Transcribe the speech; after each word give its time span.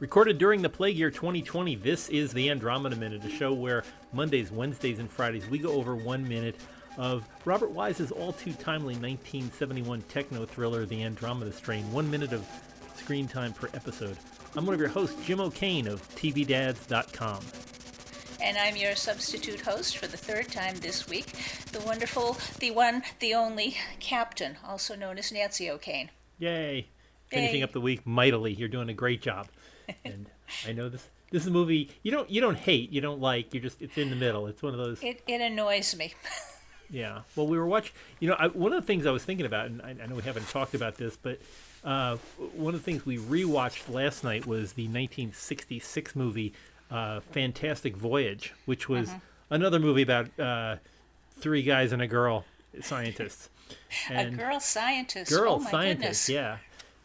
Recorded 0.00 0.38
during 0.38 0.60
the 0.60 0.68
plague 0.68 0.96
year 0.96 1.10
2020, 1.10 1.76
this 1.76 2.08
is 2.08 2.32
the 2.32 2.50
Andromeda 2.50 2.96
Minute, 2.96 3.24
a 3.24 3.30
show 3.30 3.52
where 3.52 3.84
Mondays, 4.12 4.50
Wednesdays, 4.50 4.98
and 4.98 5.08
Fridays 5.08 5.48
we 5.48 5.58
go 5.58 5.70
over 5.70 5.94
one 5.94 6.26
minute 6.28 6.56
of 6.98 7.24
Robert 7.44 7.70
Wise's 7.70 8.10
all 8.10 8.32
too 8.32 8.52
timely 8.54 8.94
1971 8.94 10.02
techno 10.02 10.46
thriller, 10.46 10.84
The 10.84 11.04
Andromeda 11.04 11.52
Strain. 11.52 11.90
One 11.92 12.10
minute 12.10 12.32
of 12.32 12.44
screen 12.96 13.28
time 13.28 13.52
per 13.52 13.68
episode. 13.72 14.16
I'm 14.56 14.66
one 14.66 14.74
of 14.74 14.80
your 14.80 14.88
hosts, 14.88 15.24
Jim 15.24 15.40
O'Kane 15.40 15.86
of 15.86 16.02
TVDads.com. 16.16 17.44
And 18.42 18.58
I'm 18.58 18.76
your 18.76 18.96
substitute 18.96 19.60
host 19.60 19.96
for 19.96 20.08
the 20.08 20.16
third 20.16 20.48
time 20.48 20.76
this 20.80 21.08
week, 21.08 21.26
the 21.70 21.80
wonderful, 21.80 22.36
the 22.58 22.72
one, 22.72 23.04
the 23.20 23.34
only 23.34 23.76
Captain, 24.00 24.58
also 24.66 24.96
known 24.96 25.18
as 25.18 25.30
Nancy 25.30 25.70
O'Kane. 25.70 26.10
Yay! 26.38 26.88
Finishing 27.30 27.58
Yay. 27.58 27.62
up 27.62 27.72
the 27.72 27.80
week 27.80 28.06
mightily. 28.06 28.52
You're 28.52 28.68
doing 28.68 28.88
a 28.88 28.94
great 28.94 29.22
job. 29.22 29.48
and 30.04 30.26
I 30.66 30.72
know 30.72 30.88
this 30.88 31.08
this 31.30 31.42
is 31.42 31.48
a 31.48 31.50
movie 31.50 31.90
you 32.02 32.10
don't 32.10 32.30
you 32.30 32.40
don't 32.40 32.56
hate, 32.56 32.90
you 32.90 33.00
don't 33.00 33.20
like. 33.20 33.52
You're 33.52 33.62
just 33.62 33.82
it's 33.82 33.98
in 33.98 34.10
the 34.10 34.16
middle. 34.16 34.46
It's 34.46 34.62
one 34.62 34.72
of 34.72 34.78
those. 34.78 35.02
It, 35.02 35.22
it 35.26 35.40
annoys 35.40 35.96
me. 35.96 36.14
Yeah. 36.90 37.22
Well, 37.34 37.46
we 37.46 37.58
were 37.58 37.66
watching. 37.66 37.92
You 38.20 38.28
know, 38.28 38.36
I, 38.38 38.48
one 38.48 38.72
of 38.72 38.80
the 38.80 38.86
things 38.86 39.06
I 39.06 39.10
was 39.10 39.24
thinking 39.24 39.46
about, 39.46 39.66
and 39.66 39.82
I, 39.82 39.96
I 40.02 40.06
know 40.06 40.14
we 40.14 40.22
haven't 40.22 40.48
talked 40.48 40.74
about 40.74 40.96
this, 40.96 41.16
but 41.16 41.40
uh, 41.82 42.16
one 42.54 42.74
of 42.74 42.80
the 42.80 42.84
things 42.84 43.04
we 43.04 43.18
rewatched 43.18 43.92
last 43.92 44.22
night 44.22 44.46
was 44.46 44.74
the 44.74 44.84
1966 44.84 46.14
movie 46.14 46.52
uh, 46.90 47.20
Fantastic 47.32 47.96
Voyage, 47.96 48.52
which 48.66 48.88
was 48.88 49.10
another 49.50 49.78
movie 49.78 50.02
about 50.02 50.38
uh, 50.38 50.76
three 51.38 51.62
guys 51.62 51.92
and 51.92 52.00
a 52.00 52.06
girl 52.06 52.44
scientists. 52.80 53.50
a 54.10 54.30
girl 54.30 54.60
scientist. 54.60 55.30
girl 55.30 55.54
oh 55.54 55.58
my 55.58 55.70
scientist, 55.70 56.26
goodness. 56.26 56.28
yeah, 56.28 56.58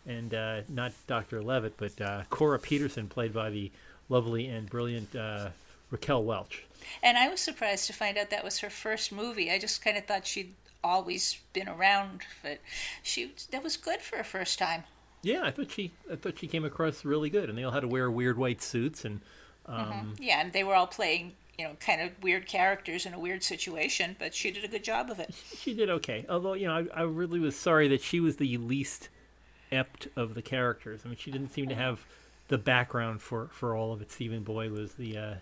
and 0.05 0.33
uh, 0.33 0.61
not 0.69 0.91
Dr. 1.07 1.41
Leavitt, 1.41 1.75
but 1.77 1.99
uh, 2.01 2.23
Cora 2.29 2.59
Peterson, 2.59 3.07
played 3.07 3.33
by 3.33 3.49
the 3.49 3.71
lovely 4.09 4.47
and 4.47 4.69
brilliant 4.69 5.15
uh, 5.15 5.49
Raquel 5.91 6.23
Welch. 6.23 6.65
And 7.03 7.17
I 7.17 7.27
was 7.29 7.39
surprised 7.39 7.87
to 7.87 7.93
find 7.93 8.17
out 8.17 8.29
that 8.29 8.43
was 8.43 8.59
her 8.59 8.69
first 8.69 9.11
movie. 9.11 9.51
I 9.51 9.59
just 9.59 9.83
kind 9.83 9.97
of 9.97 10.05
thought 10.05 10.25
she'd 10.25 10.53
always 10.83 11.39
been 11.53 11.67
around, 11.67 12.21
but 12.41 12.59
she 13.03 13.33
that 13.51 13.63
was 13.63 13.77
good 13.77 14.01
for 14.01 14.17
her 14.17 14.23
first 14.23 14.57
time. 14.57 14.83
Yeah, 15.21 15.41
I 15.43 15.51
thought 15.51 15.71
she, 15.71 15.91
I 16.11 16.15
thought 16.15 16.39
she 16.39 16.47
came 16.47 16.63
across 16.63 17.03
really 17.03 17.29
good, 17.29 17.49
and 17.49 17.57
they 17.57 17.63
all 17.63 17.71
had 17.71 17.81
to 17.81 17.87
wear 17.87 18.09
weird 18.09 18.37
white 18.37 18.61
suits, 18.61 19.03
and 19.03 19.19
um, 19.65 20.15
Yeah, 20.19 20.39
and 20.41 20.53
they 20.53 20.63
were 20.63 20.73
all 20.73 20.87
playing, 20.87 21.33
you 21.57 21.65
know, 21.65 21.71
kind 21.81 22.01
of 22.01 22.11
weird 22.23 22.47
characters 22.47 23.05
in 23.05 23.13
a 23.13 23.19
weird 23.19 23.43
situation, 23.43 24.15
but 24.17 24.33
she 24.33 24.49
did 24.49 24.63
a 24.63 24.67
good 24.69 24.83
job 24.83 25.09
of 25.09 25.19
it. 25.19 25.35
she 25.57 25.73
did 25.73 25.89
okay. 25.89 26.25
Although, 26.29 26.53
you 26.53 26.67
know, 26.67 26.87
I, 26.93 27.01
I 27.01 27.03
really 27.03 27.39
was 27.39 27.55
sorry 27.57 27.89
that 27.89 28.01
she 28.01 28.21
was 28.21 28.37
the 28.37 28.57
least 28.57 29.09
ept 29.71 30.07
of 30.15 30.33
the 30.35 30.41
characters. 30.41 31.01
I 31.05 31.09
mean, 31.09 31.17
she 31.17 31.31
didn't 31.31 31.51
seem 31.51 31.67
to 31.69 31.75
have 31.75 32.05
the 32.47 32.57
background 32.57 33.21
for, 33.21 33.47
for 33.51 33.75
all 33.75 33.93
of 33.93 34.01
it. 34.01 34.11
Stephen 34.11 34.43
Boyd 34.43 34.71
was 34.71 34.93
the 34.93 35.17
uh, 35.17 35.33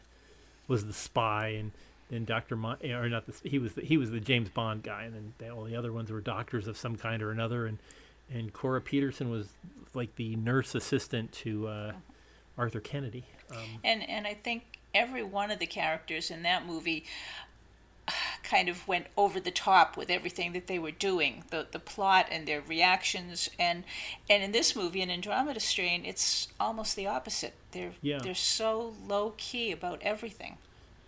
was 0.67 0.85
the 0.85 0.93
spy, 0.93 1.49
and 1.49 1.71
then 2.09 2.25
Doctor 2.25 2.55
Mon- 2.55 2.83
or 2.83 3.07
not 3.09 3.25
the 3.25 3.49
he 3.49 3.59
was 3.59 3.73
the, 3.73 3.81
he 3.81 3.97
was 3.97 4.11
the 4.11 4.19
James 4.19 4.49
Bond 4.49 4.83
guy, 4.83 5.03
and 5.03 5.33
then 5.37 5.51
all 5.51 5.63
the 5.63 5.75
other 5.75 5.93
ones 5.93 6.11
were 6.11 6.21
doctors 6.21 6.67
of 6.67 6.77
some 6.77 6.95
kind 6.95 7.21
or 7.23 7.31
another, 7.31 7.65
and 7.65 7.77
and 8.33 8.51
Cora 8.53 8.81
Peterson 8.81 9.29
was 9.29 9.47
like 9.93 10.15
the 10.15 10.35
nurse 10.35 10.75
assistant 10.75 11.31
to 11.31 11.67
uh, 11.67 11.91
Arthur 12.57 12.81
Kennedy. 12.81 13.25
Um, 13.51 13.57
And 13.83 14.07
and 14.09 14.27
I 14.27 14.33
think 14.33 14.79
every 14.93 15.23
one 15.23 15.51
of 15.51 15.59
the 15.59 15.67
characters 15.67 16.29
in 16.31 16.43
that 16.43 16.65
movie 16.65 17.05
kind 18.53 18.69
of 18.69 18.87
went 18.87 19.05
over 19.17 19.39
the 19.39 19.51
top 19.51 19.97
with 19.97 20.09
everything 20.09 20.53
that 20.53 20.67
they 20.67 20.79
were 20.79 20.95
doing 21.09 21.43
the 21.51 21.61
the 21.75 21.79
plot 21.79 22.25
and 22.31 22.47
their 22.47 22.61
reactions 22.61 23.49
and 23.59 23.83
and 24.29 24.41
in 24.43 24.51
this 24.53 24.75
movie 24.75 25.01
in 25.01 25.09
Andromeda 25.09 25.59
Strain 25.59 26.05
it's 26.05 26.47
almost 26.59 26.95
the 26.95 27.07
opposite 27.07 27.53
they're 27.73 27.91
Yeah. 28.01 28.19
they're 28.23 28.33
so 28.59 28.93
low 29.05 29.33
key 29.37 29.71
about 29.71 29.99
everything 30.01 30.57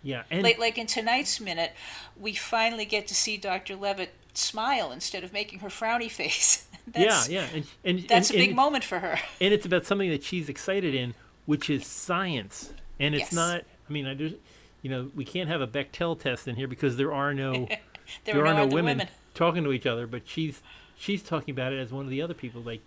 yeah, 0.02 0.22
and 0.30 0.42
like 0.42 0.58
like 0.58 0.76
in 0.78 0.86
tonight's 0.86 1.40
minute 1.40 1.72
we 2.18 2.32
finally 2.34 2.84
get 2.86 3.06
to 3.08 3.14
see 3.14 3.36
Dr. 3.36 3.74
Leavitt 3.76 4.12
smile 4.34 4.92
instead 4.92 5.22
of 5.24 5.32
making 5.32 5.58
her 5.60 5.68
frowny 5.68 6.10
face 6.10 6.66
yeah, 6.94 7.04
that's, 7.06 7.28
yeah, 7.28 7.46
and 7.54 7.64
and 7.84 7.98
that's 8.08 8.30
and, 8.30 8.36
a 8.38 8.42
big 8.42 8.50
and- 8.50 8.56
moment 8.56 8.84
for 8.84 8.98
her 9.00 9.18
and 9.40 9.52
it's 9.54 9.66
about 9.66 9.84
something 9.86 10.10
that 10.10 10.22
she's 10.22 10.48
excited 10.48 10.94
in, 10.94 11.14
which 11.46 11.68
is 11.70 11.86
science. 11.86 12.72
And 12.98 13.14
it's 13.14 13.32
Yes. 13.32 13.32
not. 13.32 13.62
I 13.88 13.92
mean, 13.94 14.06
I 14.06 14.12
just, 14.14 14.36
you 14.82 14.90
know, 14.90 15.10
we 15.14 15.24
can't 15.24 15.48
have 15.48 15.60
a 15.60 15.66
Bechdel 15.66 16.18
test 16.18 16.48
in 16.48 16.56
here 16.56 16.68
because 16.68 16.96
there 16.96 17.12
are 17.12 17.34
no 17.34 17.52
there, 18.24 18.34
there 18.34 18.46
are 18.46 18.54
no, 18.54 18.64
no 18.64 18.74
women, 18.74 18.98
women. 18.98 19.08
talking 19.34 19.64
to 19.64 19.72
each 19.72 19.86
other. 19.86 20.06
But 20.06 20.22
she's 20.26 20.62
she's 20.96 21.22
talking 21.22 21.52
about 21.52 21.72
it 21.72 21.78
as 21.78 21.92
one 21.92 22.04
of 22.04 22.10
the 22.10 22.22
other 22.22 22.34
people. 22.34 22.62
Like, 22.62 22.80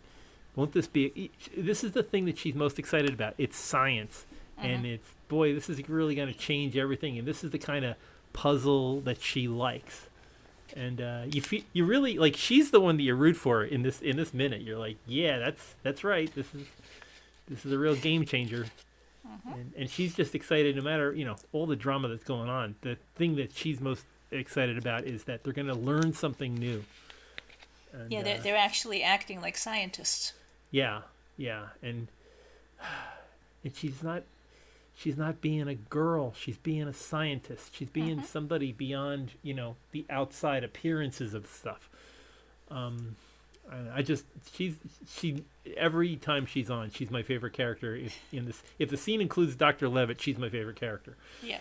won't 0.56 0.74
this 0.74 0.88
be? 0.88 1.32
This 1.56 1.84
is 1.84 1.92
the 1.92 2.04
thing 2.04 2.26
that 2.26 2.38
she's 2.38 2.56
most 2.56 2.80
excited 2.80 3.12
about. 3.14 3.36
It's 3.38 3.58
science, 3.58 4.26
and 4.58 4.86
it's 4.86 5.10
boy, 5.28 5.54
this 5.54 5.70
is 5.70 5.88
really 5.90 6.16
going 6.16 6.32
to 6.32 6.38
change 6.38 6.78
everything. 6.78 7.18
And 7.18 7.28
this 7.28 7.44
is 7.44 7.52
the 7.52 7.60
kind 7.60 7.84
of 7.84 7.96
puzzle 8.34 9.02
that 9.02 9.22
she 9.22 9.48
likes. 9.48 10.10
And 10.76 11.02
uh, 11.02 11.24
you 11.32 11.42
feel, 11.42 11.62
you 11.74 11.86
really 11.86 12.18
like 12.18 12.36
she's 12.36 12.72
the 12.72 12.80
one 12.80 12.98
that 12.98 13.04
you 13.04 13.14
root 13.16 13.36
for 13.36 13.64
in 13.64 13.84
this 13.84 14.02
in 14.02 14.18
this 14.18 14.34
minute. 14.34 14.62
You're 14.62 14.80
like, 14.80 14.98
yeah, 15.06 15.38
that's 15.38 15.76
that's 15.84 16.04
right. 16.04 16.34
This 16.34 16.54
is 16.56 16.68
this 17.48 17.66
is 17.66 17.72
a 17.72 17.78
real 17.78 17.96
game 17.96 18.26
changer. 18.26 18.66
And, 19.54 19.74
and 19.78 19.90
she's 19.90 20.16
just 20.16 20.36
excited 20.36 20.76
no 20.76 20.82
matter 20.82 21.14
you 21.14 21.26
know 21.26 21.36
all 21.52 21.66
the 21.66 21.76
drama 21.76 22.08
that's 22.10 22.24
going 22.24 22.50
on 22.50 22.76
the 22.82 22.98
thing 23.16 23.36
that 23.38 23.54
she's 23.56 23.80
most 23.80 24.04
excited 24.32 24.78
about 24.78 25.06
is 25.06 25.26
that 25.26 25.44
they're 25.44 25.54
going 25.54 25.68
to 25.68 25.76
learn 25.76 26.14
something 26.14 26.56
new. 26.56 26.84
And, 27.94 28.12
yeah 28.12 28.24
they're, 28.24 28.40
uh, 28.40 28.42
they're 28.42 28.58
actually 28.58 29.04
acting 29.04 29.42
like 29.42 29.58
scientists. 29.58 30.34
Yeah 30.72 31.02
yeah 31.38 31.68
and 31.82 32.08
and 33.64 33.76
she's 33.76 34.04
not 34.04 34.24
she's 34.96 35.18
not 35.18 35.42
being 35.42 35.68
a 35.68 35.76
girl 35.76 36.34
she's 36.38 36.58
being 36.58 36.88
a 36.88 36.94
scientist. 36.94 37.76
She's 37.76 37.90
being 37.90 38.24
somebody 38.24 38.72
beyond 38.72 39.32
you 39.42 39.54
know 39.54 39.76
the 39.92 40.06
outside 40.10 40.64
appearances 40.64 41.34
of 41.34 41.46
stuff. 41.48 41.90
Um 42.70 43.16
I- 43.72 43.98
I 44.00 44.02
just 44.02 44.26
she's 44.54 44.76
she 45.10 45.44
every 45.78 46.16
time 46.18 46.46
she's 46.46 46.70
on 46.70 46.92
she's 46.92 47.10
my 47.10 47.24
favorite 47.24 47.54
character 47.54 47.96
if 47.96 48.16
in 48.32 48.46
this 48.46 48.62
if 48.80 48.90
the 48.90 48.98
scene 48.98 49.22
includes 49.22 49.56
Dr. 49.56 49.88
Leavitt 49.90 50.20
she's 50.22 50.38
my 50.38 50.50
favorite 50.50 50.76
character 50.76 51.16
yeah 51.42 51.60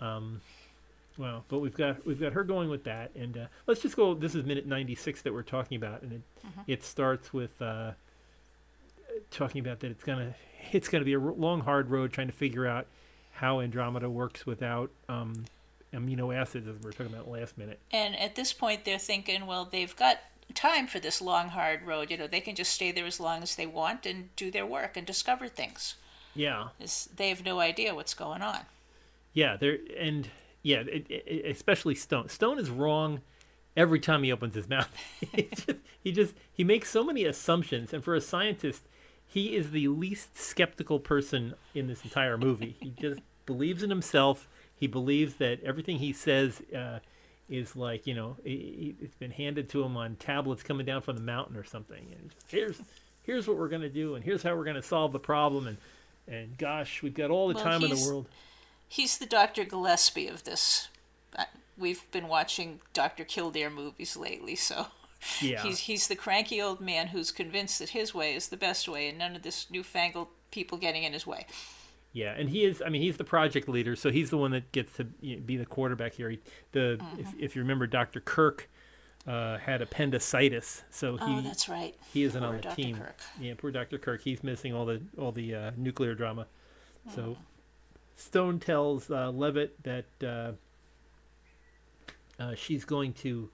um, 0.00 0.40
well, 1.16 1.44
but 1.48 1.60
we've 1.60 1.74
got 1.76 2.04
we've 2.06 2.18
got 2.20 2.32
her 2.32 2.42
going 2.42 2.68
with 2.68 2.84
that, 2.84 3.12
and 3.14 3.36
uh, 3.38 3.46
let's 3.68 3.80
just 3.80 3.94
go. 3.94 4.14
This 4.14 4.34
is 4.34 4.44
minute 4.44 4.66
ninety 4.66 4.96
six 4.96 5.22
that 5.22 5.32
we're 5.32 5.42
talking 5.42 5.76
about, 5.76 6.02
and 6.02 6.12
it 6.12 6.20
it 6.66 6.84
starts 6.84 7.32
with 7.32 7.62
uh, 7.62 7.92
talking 9.30 9.60
about 9.60 9.80
that 9.80 9.90
it's 9.92 10.02
gonna 10.04 10.34
it's 10.72 10.88
gonna 10.88 11.04
be 11.04 11.12
a 11.14 11.18
long, 11.20 11.60
hard 11.60 11.88
road 11.90 12.12
trying 12.12 12.26
to 12.26 12.32
figure 12.32 12.66
out 12.66 12.86
how 13.32 13.60
Andromeda 13.60 14.10
works 14.10 14.44
without 14.46 14.90
um, 15.08 15.44
amino 15.92 16.34
acids, 16.34 16.66
as 16.66 16.74
we 16.80 16.86
were 16.86 16.92
talking 16.92 17.14
about 17.14 17.28
last 17.30 17.56
minute. 17.56 17.78
And 17.92 18.16
at 18.18 18.34
this 18.34 18.52
point, 18.52 18.84
they're 18.84 18.98
thinking, 18.98 19.46
well, 19.46 19.64
they've 19.70 19.94
got 19.94 20.18
time 20.54 20.86
for 20.86 20.98
this 21.00 21.20
long, 21.20 21.48
hard 21.50 21.82
road. 21.82 22.10
You 22.10 22.16
know, 22.16 22.26
they 22.26 22.40
can 22.40 22.54
just 22.54 22.72
stay 22.72 22.92
there 22.92 23.06
as 23.06 23.20
long 23.20 23.42
as 23.42 23.56
they 23.56 23.66
want 23.66 24.06
and 24.06 24.34
do 24.36 24.50
their 24.50 24.66
work 24.66 24.96
and 24.96 25.06
discover 25.06 25.48
things. 25.48 25.94
Yeah, 26.34 26.68
It's, 26.80 27.04
they 27.06 27.28
have 27.28 27.44
no 27.44 27.60
idea 27.60 27.94
what's 27.94 28.14
going 28.14 28.42
on. 28.42 28.60
yeah, 29.32 29.56
there 29.56 29.78
and 29.98 30.28
yeah, 30.62 30.80
it, 30.80 31.06
it, 31.08 31.46
especially 31.46 31.94
Stone. 31.94 32.28
Stone 32.28 32.58
is 32.58 32.70
wrong 32.70 33.20
every 33.76 34.00
time 34.00 34.22
he 34.24 34.32
opens 34.32 34.54
his 34.54 34.68
mouth. 34.76 34.90
Just- 35.36 35.70
he 36.02 36.12
just 36.12 36.34
he 36.52 36.64
makes 36.64 36.90
so 36.90 37.04
many 37.04 37.24
assumptions, 37.24 37.92
and 37.92 38.02
for 38.02 38.14
a 38.14 38.20
scientist, 38.20 38.82
he 39.26 39.54
is 39.56 39.70
the 39.70 39.88
least 39.88 40.36
skeptical 40.36 40.98
person 41.00 41.54
in 41.74 41.86
this 41.86 42.02
entire 42.04 42.36
movie. 42.36 42.76
He 42.80 42.90
just 43.00 43.20
believes 43.46 43.82
in 43.82 43.90
himself. 43.90 44.48
He 44.74 44.86
believes 44.86 45.34
that 45.36 45.62
everything 45.62 45.98
he 45.98 46.12
says 46.12 46.60
uh, 46.76 46.98
is 47.48 47.76
like 47.76 48.06
you 48.06 48.14
know 48.14 48.36
i 48.46 48.48
i- 48.48 48.94
it's 49.00 49.14
been 49.16 49.30
handed 49.30 49.68
to 49.68 49.82
him 49.82 49.96
on 49.96 50.16
tablets 50.16 50.62
coming 50.62 50.86
down 50.86 51.02
from 51.02 51.16
the 51.16 51.22
mountain 51.22 51.56
or 51.56 51.64
something. 51.64 52.06
And 52.18 52.30
just, 52.30 52.50
here's 52.50 52.80
here's 53.22 53.46
what 53.48 53.56
we're 53.56 53.68
gonna 53.68 53.88
do, 53.88 54.14
and 54.14 54.24
here's 54.24 54.42
how 54.42 54.54
we're 54.56 54.64
gonna 54.64 54.82
solve 54.82 55.12
the 55.12 55.18
problem, 55.18 55.66
and 55.66 55.76
and 56.26 56.56
gosh, 56.56 57.02
we've 57.02 57.14
got 57.14 57.30
all 57.30 57.48
the 57.48 57.54
Well, 57.54 57.64
time 57.64 57.82
in 57.84 57.90
the 57.90 58.04
world. 58.06 58.26
He's 58.88 59.18
the 59.18 59.26
Dr. 59.26 59.64
Gillespie 59.64 60.28
of 60.28 60.44
this. 60.44 60.88
We've 61.76 62.08
been 62.12 62.28
watching 62.28 62.80
Dr. 62.92 63.24
Kildare 63.24 63.68
movies 63.68 64.16
lately, 64.16 64.54
so 64.54 64.86
Yeah. 65.40 65.62
he's 65.62 65.80
he's 65.80 66.06
the 66.06 66.14
cranky 66.16 66.62
old 66.62 66.80
man 66.80 67.08
who's 67.08 67.32
convinced 67.32 67.78
that 67.80 67.88
his 67.90 68.14
way 68.14 68.34
is 68.34 68.48
the 68.48 68.56
best 68.56 68.88
way, 68.88 69.08
and 69.08 69.18
none 69.18 69.34
of 69.36 69.42
this 69.42 69.68
newfangled 69.70 70.28
people 70.50 70.78
getting 70.78 71.02
in 71.02 71.12
his 71.12 71.26
way. 71.26 71.46
Yeah, 72.14 72.32
and 72.32 72.48
he 72.48 72.64
is. 72.64 72.80
I 72.80 72.90
mean, 72.90 73.02
he's 73.02 73.16
the 73.16 73.24
project 73.24 73.68
leader, 73.68 73.96
so 73.96 74.10
he's 74.10 74.30
the 74.30 74.38
one 74.38 74.52
that 74.52 74.70
gets 74.70 74.92
to 74.94 75.06
you 75.20 75.36
know, 75.36 75.42
be 75.42 75.56
the 75.56 75.66
quarterback 75.66 76.14
here. 76.14 76.30
He, 76.30 76.38
the 76.70 77.04
if, 77.18 77.34
if 77.38 77.56
you 77.56 77.62
remember, 77.62 77.88
Dr. 77.88 78.20
Kirk 78.20 78.70
uh, 79.26 79.58
had 79.58 79.82
appendicitis, 79.82 80.84
so 80.90 81.16
he 81.16 81.24
oh, 81.26 81.40
that's 81.40 81.68
right. 81.68 81.96
he 82.12 82.22
isn't 82.22 82.40
Poor 82.40 82.50
on 82.50 82.56
the 82.56 82.62
Dr. 82.62 82.76
team. 82.76 82.96
Kirk. 82.98 83.18
Yeah, 83.40 83.54
poor 83.58 83.72
Dr. 83.72 83.98
Kirk. 83.98 84.22
He's 84.22 84.44
missing 84.44 84.72
all 84.72 84.86
the 84.86 85.02
all 85.18 85.32
the 85.32 85.54
uh, 85.54 85.70
nuclear 85.76 86.14
drama. 86.14 86.46
So 87.14 87.36
Stone 88.16 88.60
tells 88.60 89.10
uh, 89.10 89.30
Leavitt 89.30 89.82
that 89.82 90.06
uh, 90.22 90.52
uh, 92.40 92.54
she's 92.54 92.84
going 92.84 93.12
to 93.14 93.50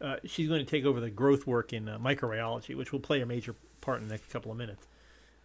uh, 0.00 0.16
she's 0.24 0.48
going 0.48 0.64
to 0.64 0.70
take 0.70 0.84
over 0.84 1.00
the 1.00 1.10
growth 1.10 1.46
work 1.46 1.72
in 1.72 1.88
uh, 1.88 1.98
microbiology, 1.98 2.74
which 2.76 2.92
will 2.92 3.00
play 3.00 3.20
a 3.20 3.26
major 3.26 3.54
part 3.80 4.00
in 4.00 4.08
the 4.08 4.14
next 4.14 4.30
couple 4.30 4.50
of 4.50 4.56
minutes. 4.56 4.86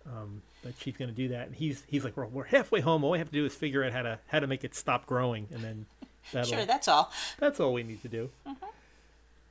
Um, 0.05 0.41
but 0.63 0.73
she's 0.79 0.95
going 0.95 1.09
to 1.09 1.15
do 1.15 1.29
that, 1.29 1.47
and 1.47 1.55
he's 1.55 1.83
he's 1.87 2.03
like, 2.03 2.15
we're, 2.15 2.25
we're 2.25 2.45
halfway 2.45 2.81
home. 2.81 3.03
All 3.03 3.11
we 3.11 3.17
have 3.17 3.27
to 3.29 3.33
do 3.33 3.45
is 3.45 3.53
figure 3.53 3.83
out 3.83 3.91
how 3.91 4.01
to 4.01 4.19
how 4.27 4.39
to 4.39 4.47
make 4.47 4.63
it 4.63 4.75
stop 4.75 5.05
growing, 5.05 5.47
and 5.51 5.63
then 5.63 5.85
that'll 6.31 6.49
Sure, 6.51 6.65
that's 6.65 6.87
all. 6.87 7.11
that's 7.39 7.59
all 7.59 7.73
we 7.73 7.83
need 7.83 8.01
to 8.01 8.09
do. 8.09 8.29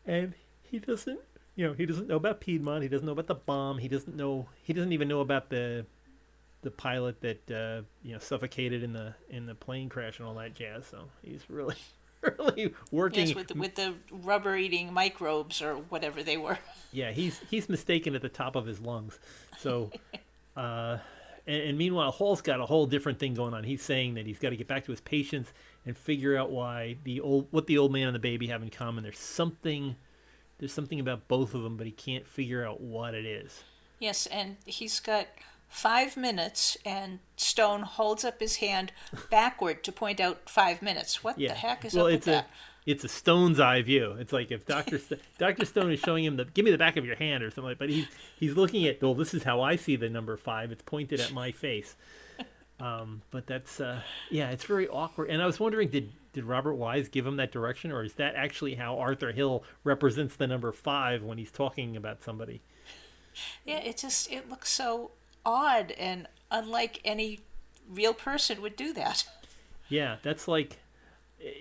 And 0.06 0.35
he 0.62 0.79
doesn't, 0.79 1.20
you 1.55 1.67
know, 1.67 1.75
he 1.75 1.87
doesn't 1.87 2.09
know 2.09 2.17
about 2.17 2.41
Piedmont. 2.41 2.82
He 2.82 2.88
doesn't 2.88 3.06
know 3.06 3.12
about 3.12 3.29
the 3.29 3.35
bomb. 3.35 3.79
He 3.79 3.88
doesn't 3.88 4.17
know. 4.17 4.49
He 4.62 4.73
doesn't 4.73 4.93
even 4.93 5.06
know 5.09 5.20
about 5.20 5.50
the 5.50 5.87
the 6.62 6.70
pilot 6.70 7.20
that 7.20 7.50
uh, 7.50 7.82
you 8.03 8.12
know 8.12 8.19
suffocated 8.19 8.82
in 8.82 8.93
the 8.93 9.15
in 9.31 9.47
the 9.47 9.55
plane 9.55 9.88
crash 9.88 10.19
and 10.19 10.26
all 10.26 10.35
that 10.35 10.55
jazz. 10.55 10.87
So 10.87 11.05
he's 11.23 11.43
really 11.49 11.76
really 12.38 12.75
working. 12.91 13.26
Yes, 13.26 13.35
with 13.35 13.49
the, 13.49 13.55
with 13.55 13.75
the 13.75 13.94
rubber 14.11 14.56
eating 14.56 14.93
microbes 14.93 15.61
or 15.61 15.75
whatever 15.75 16.23
they 16.23 16.37
were. 16.37 16.58
Yeah, 16.93 17.11
he's 17.12 17.41
he's 17.50 17.69
mistaken 17.69 18.15
at 18.15 18.23
the 18.23 18.29
top 18.29 18.56
of 18.56 18.67
his 18.67 18.81
lungs. 18.81 19.19
So, 19.58 19.91
uh, 20.56 20.99
and, 21.46 21.62
and 21.62 21.78
meanwhile, 21.78 22.10
Hall's 22.10 22.40
got 22.40 22.60
a 22.60 22.66
whole 22.66 22.87
different 22.87 23.19
thing 23.19 23.34
going 23.34 23.54
on. 23.54 23.64
He's 23.64 23.82
saying 23.82 24.14
that 24.14 24.26
he's 24.26 24.38
got 24.38 24.50
to 24.50 24.56
get 24.56 24.69
back 24.69 24.84
to 24.84 24.90
his 24.90 25.00
patients 25.00 25.52
and 25.87 25.96
figure 25.96 26.37
out 26.37 26.50
why 26.50 26.96
the 27.04 27.20
old 27.20 27.49
what 27.50 27.66
the 27.66 27.78
old 27.78 27.93
man 27.93 28.08
and 28.08 28.14
the 28.14 28.20
baby 28.20 28.46
have 28.49 28.62
in 28.62 28.70
common. 28.70 29.02
There's 29.02 29.19
something 29.19 29.96
there's 30.58 30.72
something 30.72 31.00
about 31.00 31.26
both 31.28 31.54
of 31.54 31.62
them, 31.62 31.76
but 31.76 31.87
he 31.87 31.93
can't 31.93 32.26
figure 32.26 32.64
out 32.64 32.81
what 32.81 33.14
it 33.14 33.25
is. 33.26 33.62
Yes, 33.99 34.26
and 34.26 34.56
he's 34.64 35.00
got 35.00 35.26
five 35.69 36.16
minutes, 36.16 36.76
and 36.84 37.19
Stone 37.37 37.82
holds 37.82 38.25
up 38.25 38.40
his 38.40 38.56
hand 38.56 38.93
backward 39.31 39.82
to 39.84 39.93
point 39.93 40.20
out 40.20 40.48
five 40.48 40.82
minutes. 40.82 41.25
What 41.25 41.38
Yeah. 41.38 41.48
the 41.48 41.55
heck 41.55 41.84
is 41.84 41.94
well, 41.94 42.06
up 42.06 42.12
with 42.12 42.28
a 42.28 42.31
that? 42.31 42.50
It's 42.87 43.05
a 43.05 43.08
Stone's 43.08 43.61
eye 43.61 43.82
view. 43.82 44.12
It's 44.19 44.32
like 44.32 44.50
if 44.50 44.67
Doctor 44.67 44.99
St- 44.99 45.20
Doctor 45.38 45.64
Stone 45.64 45.93
is 45.93 46.00
showing 46.00 46.25
him 46.25 46.37
the 46.37 46.44
give 46.44 46.64
me 46.64 46.70
the 46.70 46.79
back 46.79 46.96
of 46.96 47.05
your 47.05 47.17
hand 47.17 47.43
or 47.43 47.50
something 47.50 47.70
like. 47.70 47.79
But 47.79 47.90
he's 47.90 48.06
he's 48.38 48.56
looking 48.56 48.87
at 48.87 49.02
well, 49.02 49.14
this 49.14 49.34
is 49.34 49.43
how 49.43 49.61
I 49.61 49.76
see 49.76 49.96
the 49.96 50.08
number 50.08 50.37
five. 50.37 50.73
It's 50.73 50.82
pointed 50.82 51.20
at 51.20 51.32
my 51.32 51.52
face. 51.52 51.96
Um, 52.81 53.23
but 53.31 53.46
that's 53.46 53.81
uh, 53.81 54.00
yeah, 54.29 54.50
it's 54.50 54.64
very 54.64 54.88
awkward. 54.88 55.31
And 55.31 55.40
I 55.40 55.46
was 55.46 55.61
wondering, 55.61 55.88
did 55.88 56.11
did 56.32 56.43
Robert 56.43 56.75
Wise 56.75 57.08
give 57.08 57.25
him 57.25 57.37
that 57.37 57.52
direction, 57.52 57.93
or 57.93 58.02
is 58.02 58.14
that 58.14 58.34
actually 58.34 58.75
how 58.75 58.99
Arthur 58.99 59.31
Hill 59.31 59.62
represents 59.84 60.34
the 60.34 60.49
number 60.49 60.73
five 60.73 61.23
when 61.23 61.38
he's 61.38 61.52
talking 61.52 61.96
about 61.96 62.25
somebody? 62.25 62.61
Yeah, 63.64 63.79
it 63.79 63.99
just 63.99 64.32
it 64.32 64.50
looks 64.50 64.69
so 64.69 65.12
odd 65.46 65.93
and 65.93 66.26
unlike 66.50 67.00
any 67.05 67.40
real 67.88 68.14
person 68.14 68.61
would 68.62 68.76
do 68.76 68.93
that. 68.94 69.25
Yeah, 69.88 70.17
that's 70.23 70.49
like, 70.49 70.79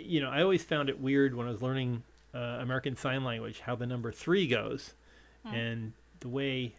you 0.05 0.21
know, 0.21 0.29
I 0.29 0.41
always 0.41 0.63
found 0.63 0.89
it 0.89 0.99
weird 0.99 1.35
when 1.35 1.47
I 1.47 1.51
was 1.51 1.61
learning 1.61 2.03
uh, 2.33 2.37
American 2.61 2.95
Sign 2.95 3.23
Language 3.23 3.59
how 3.61 3.75
the 3.75 3.85
number 3.85 4.11
three 4.11 4.47
goes, 4.47 4.93
and 5.45 5.93
the 6.19 6.29
way 6.29 6.73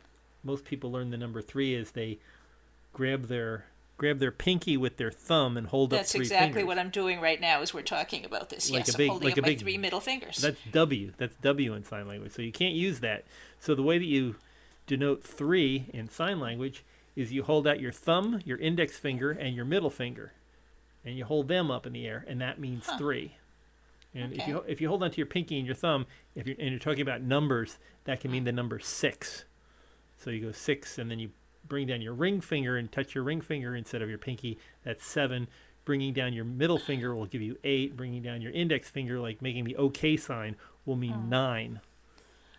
most 0.45 0.65
people 0.65 0.91
learn 0.93 1.11
the 1.11 1.17
number 1.17 1.43
three 1.43 1.75
is 1.75 1.91
they 1.93 2.19
grab 2.93 3.27
their 3.29 3.67
grab 3.99 4.19
their 4.19 4.33
pinky 4.33 4.77
with 4.77 4.97
their 4.97 5.13
thumb 5.13 5.57
and 5.57 5.69
hold 5.69 5.91
That's 5.91 6.11
up 6.11 6.17
three 6.19 6.23
exactly 6.27 6.47
fingers. 6.55 6.67
what 6.67 6.79
I'm 6.79 6.91
doing 6.91 7.21
right 7.21 7.41
now 7.41 7.61
as 7.61 7.73
we're 7.73 7.83
talking 7.83 8.25
about 8.25 8.49
this. 8.49 8.69
Like 8.71 8.87
yes, 8.87 8.95
a 8.95 8.99
big- 8.99 9.07
I'm 9.07 9.11
holding 9.11 9.29
like 9.29 9.39
up 9.39 9.43
my 9.43 9.49
big- 9.51 9.61
three 9.61 9.79
middle 9.79 10.01
fingers. 10.01 10.39
That's 10.39 10.59
W. 10.73 11.13
That's 11.19 11.37
W 11.37 11.75
in 11.75 11.85
sign 11.85 12.09
language. 12.09 12.33
So 12.33 12.43
you 12.43 12.51
can't 12.51 12.75
use 12.75 12.99
that. 13.01 13.25
So 13.61 13.75
the 13.77 13.83
way 13.83 13.99
that 13.99 14.05
you 14.05 14.35
denote 14.89 15.23
three 15.23 15.87
in 15.93 16.09
sign 16.09 16.41
language 16.41 16.83
is 17.15 17.33
you 17.33 17.45
hold 17.45 17.67
out 17.69 17.79
your 17.79 17.93
thumb, 17.93 18.41
your 18.45 18.59
index 18.59 18.97
finger, 18.99 19.31
and 19.31 19.55
your 19.55 19.65
middle 19.67 19.91
finger, 19.91 20.33
and 21.05 21.17
you 21.17 21.25
hold 21.25 21.49
them 21.49 21.71
up 21.71 21.87
in 21.87 21.93
the 21.93 22.07
air, 22.07 22.25
and 22.29 22.41
that 22.41 22.59
means 22.61 22.87
three. 22.99 23.37
And 24.15 24.33
if 24.33 24.47
you 24.47 24.63
if 24.67 24.81
you 24.81 24.89
hold 24.89 25.03
onto 25.03 25.17
your 25.17 25.27
pinky 25.27 25.57
and 25.57 25.67
your 25.67 25.75
thumb, 25.75 26.07
if 26.35 26.47
you're 26.47 26.57
and 26.59 26.71
you're 26.71 26.79
talking 26.79 27.01
about 27.01 27.23
numbers, 27.23 27.79
that 28.05 28.21
can 28.21 28.31
mean 28.31 28.45
the 28.45 28.53
number 28.53 28.79
six. 28.79 29.45
So 30.19 30.31
you 30.31 30.41
go 30.41 30.53
six, 30.53 30.99
and 30.99 31.11
then 31.11 31.19
you 31.19 31.31
bring 31.67 31.87
down 31.87 32.03
your 32.03 32.13
ring 32.13 32.41
finger 32.41 32.77
and 32.77 32.91
touch 32.93 33.15
your 33.15 33.25
ring 33.25 33.41
finger 33.41 33.75
instead 33.75 34.03
of 34.03 34.09
your 34.09 34.19
pinky. 34.19 34.59
That's 34.85 35.05
seven. 35.07 35.49
Bringing 35.85 36.13
down 36.13 36.33
your 36.33 36.45
middle 36.45 36.79
finger 36.87 37.15
will 37.15 37.27
give 37.27 37.43
you 37.43 37.57
eight. 37.65 37.97
Bringing 37.97 38.23
down 38.23 38.43
your 38.43 38.53
index 38.53 38.91
finger, 38.91 39.19
like 39.19 39.41
making 39.41 39.65
the 39.65 39.77
OK 39.77 40.17
sign, 40.17 40.57
will 40.85 40.97
mean 40.97 41.29
nine. 41.31 41.81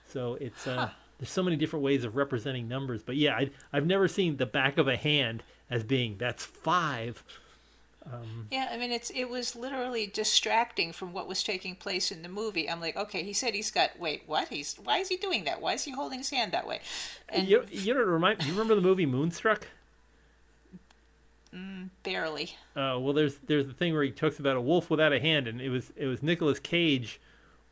So 0.07 0.35
it's 0.41 0.65
uh, 0.67 0.89
there's 1.19 1.29
so 1.29 1.43
many 1.43 1.55
different 1.55 1.83
ways 1.83 2.03
of 2.03 2.15
representing 2.15 2.67
numbers. 2.67 3.03
But 3.03 3.15
yeah, 3.15 3.35
I, 3.35 3.51
I've 3.71 3.85
never 3.85 4.07
seen 4.07 4.37
the 4.37 4.45
back 4.45 4.77
of 4.77 4.87
a 4.87 4.97
hand 4.97 5.43
as 5.69 5.83
being 5.83 6.17
that's 6.17 6.43
five. 6.43 7.23
Yeah, 8.51 8.69
I 8.71 8.77
mean 8.77 8.91
it's 8.91 9.09
it 9.11 9.29
was 9.29 9.55
literally 9.55 10.07
distracting 10.07 10.91
from 10.93 11.13
what 11.13 11.27
was 11.27 11.43
taking 11.43 11.75
place 11.75 12.11
in 12.11 12.21
the 12.21 12.29
movie. 12.29 12.69
I'm 12.69 12.81
like, 12.81 12.95
okay, 12.97 13.23
he 13.23 13.33
said 13.33 13.53
he's 13.53 13.71
got 13.71 13.99
wait, 13.99 14.23
what? 14.27 14.49
He's 14.49 14.75
why 14.75 14.97
is 14.99 15.09
he 15.09 15.17
doing 15.17 15.45
that? 15.45 15.61
Why 15.61 15.73
is 15.73 15.83
he 15.83 15.91
holding 15.91 16.19
his 16.19 16.29
hand 16.29 16.51
that 16.51 16.67
way? 16.67 16.81
And 17.29 17.47
You, 17.47 17.65
you 17.71 17.93
know, 17.93 18.01
remind 18.01 18.43
you 18.43 18.51
remember 18.51 18.75
the 18.75 18.81
movie 18.81 19.05
Moonstruck? 19.05 19.67
barely. 22.03 22.55
Uh, 22.75 22.97
well, 22.99 23.13
there's 23.13 23.37
there's 23.47 23.67
the 23.67 23.73
thing 23.73 23.93
where 23.93 24.03
he 24.03 24.11
talks 24.11 24.39
about 24.39 24.55
a 24.55 24.61
wolf 24.61 24.89
without 24.89 25.13
a 25.13 25.19
hand, 25.19 25.47
and 25.47 25.61
it 25.61 25.69
was 25.69 25.91
it 25.95 26.05
was 26.05 26.21
Nicolas 26.21 26.59
Cage 26.59 27.19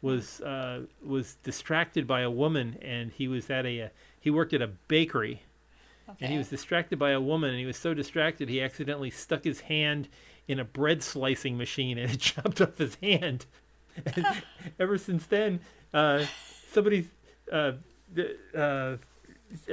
was 0.01 0.41
uh, 0.41 0.81
was 1.03 1.35
distracted 1.43 2.07
by 2.07 2.21
a 2.21 2.31
woman, 2.31 2.77
and 2.81 3.11
he 3.11 3.27
was 3.27 3.49
at 3.49 3.65
a 3.65 3.83
uh, 3.83 3.89
he 4.19 4.29
worked 4.29 4.53
at 4.53 4.61
a 4.61 4.67
bakery, 4.67 5.43
Okay. 6.09 6.25
and 6.25 6.31
he 6.31 6.37
was 6.37 6.49
distracted 6.49 6.99
by 6.99 7.11
a 7.11 7.21
woman, 7.21 7.51
and 7.51 7.59
he 7.59 7.65
was 7.65 7.77
so 7.77 7.93
distracted 7.93 8.49
he 8.49 8.61
accidentally 8.61 9.09
stuck 9.09 9.43
his 9.43 9.61
hand 9.61 10.09
in 10.47 10.59
a 10.59 10.65
bread 10.65 11.01
slicing 11.03 11.57
machine, 11.57 11.97
and 11.97 12.11
it 12.13 12.19
chopped 12.19 12.61
off 12.61 12.77
his 12.77 12.95
hand. 12.95 13.45
And 14.15 14.25
ever 14.79 14.97
since 14.97 15.25
then, 15.25 15.59
uh, 15.93 16.25
somebody, 16.71 17.07
uh, 17.51 17.73
uh, 18.55 18.97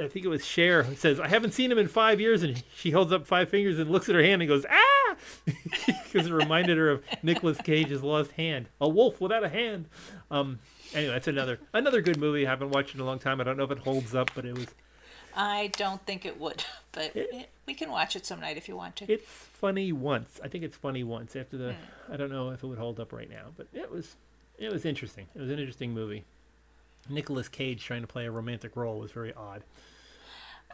I 0.01 0.07
think 0.07 0.25
it 0.25 0.29
was 0.29 0.45
Cher, 0.45 0.83
who 0.83 0.95
says, 0.95 1.19
"I 1.19 1.27
haven't 1.27 1.53
seen 1.53 1.71
him 1.71 1.77
in 1.77 1.87
five 1.87 2.19
years," 2.19 2.43
and 2.43 2.61
she 2.75 2.91
holds 2.91 3.11
up 3.11 3.25
five 3.27 3.49
fingers 3.49 3.79
and 3.79 3.89
looks 3.89 4.09
at 4.09 4.15
her 4.15 4.23
hand 4.23 4.41
and 4.41 4.49
goes, 4.49 4.65
"Ah!" 4.69 5.15
because 5.45 6.27
it 6.27 6.33
reminded 6.33 6.77
her 6.77 6.89
of 6.89 7.03
Nicolas 7.23 7.57
Cage's 7.61 8.03
lost 8.03 8.31
hand, 8.33 8.67
a 8.79 8.87
wolf 8.87 9.19
without 9.21 9.43
a 9.43 9.49
hand. 9.49 9.87
Um, 10.29 10.59
anyway, 10.93 11.13
that's 11.13 11.27
another 11.27 11.59
another 11.73 12.01
good 12.01 12.17
movie. 12.17 12.45
I 12.45 12.49
haven't 12.49 12.71
watched 12.71 12.93
in 12.95 13.01
a 13.01 13.05
long 13.05 13.19
time. 13.19 13.39
I 13.39 13.43
don't 13.43 13.57
know 13.57 13.63
if 13.63 13.71
it 13.71 13.79
holds 13.79 14.13
up, 14.13 14.31
but 14.35 14.45
it 14.45 14.57
was 14.57 14.67
I 15.35 15.67
don't 15.77 16.05
think 16.05 16.25
it 16.25 16.39
would, 16.39 16.63
but 16.91 17.15
eh, 17.15 17.43
we 17.65 17.73
can 17.73 17.91
watch 17.91 18.15
it 18.15 18.25
some 18.25 18.39
night 18.39 18.57
if 18.57 18.67
you 18.67 18.75
want 18.75 18.95
to. 18.97 19.11
it's 19.11 19.25
funny 19.27 19.91
once. 19.91 20.39
I 20.43 20.47
think 20.47 20.63
it's 20.63 20.77
funny 20.77 21.03
once. 21.03 21.35
After 21.35 21.57
the, 21.57 21.75
I 22.11 22.17
don't 22.17 22.31
know 22.31 22.49
if 22.49 22.63
it 22.63 22.67
would 22.67 22.77
hold 22.79 22.99
up 22.99 23.13
right 23.13 23.29
now, 23.29 23.47
but 23.57 23.67
it 23.73 23.91
was 23.91 24.15
it 24.57 24.71
was 24.71 24.85
interesting. 24.85 25.27
It 25.35 25.41
was 25.41 25.49
an 25.49 25.59
interesting 25.59 25.93
movie. 25.93 26.25
Nicolas 27.09 27.47
Cage 27.47 27.83
trying 27.83 28.01
to 28.01 28.07
play 28.07 28.25
a 28.25 28.31
romantic 28.31 28.75
role 28.75 28.99
was 28.99 29.11
very 29.11 29.33
odd. 29.33 29.63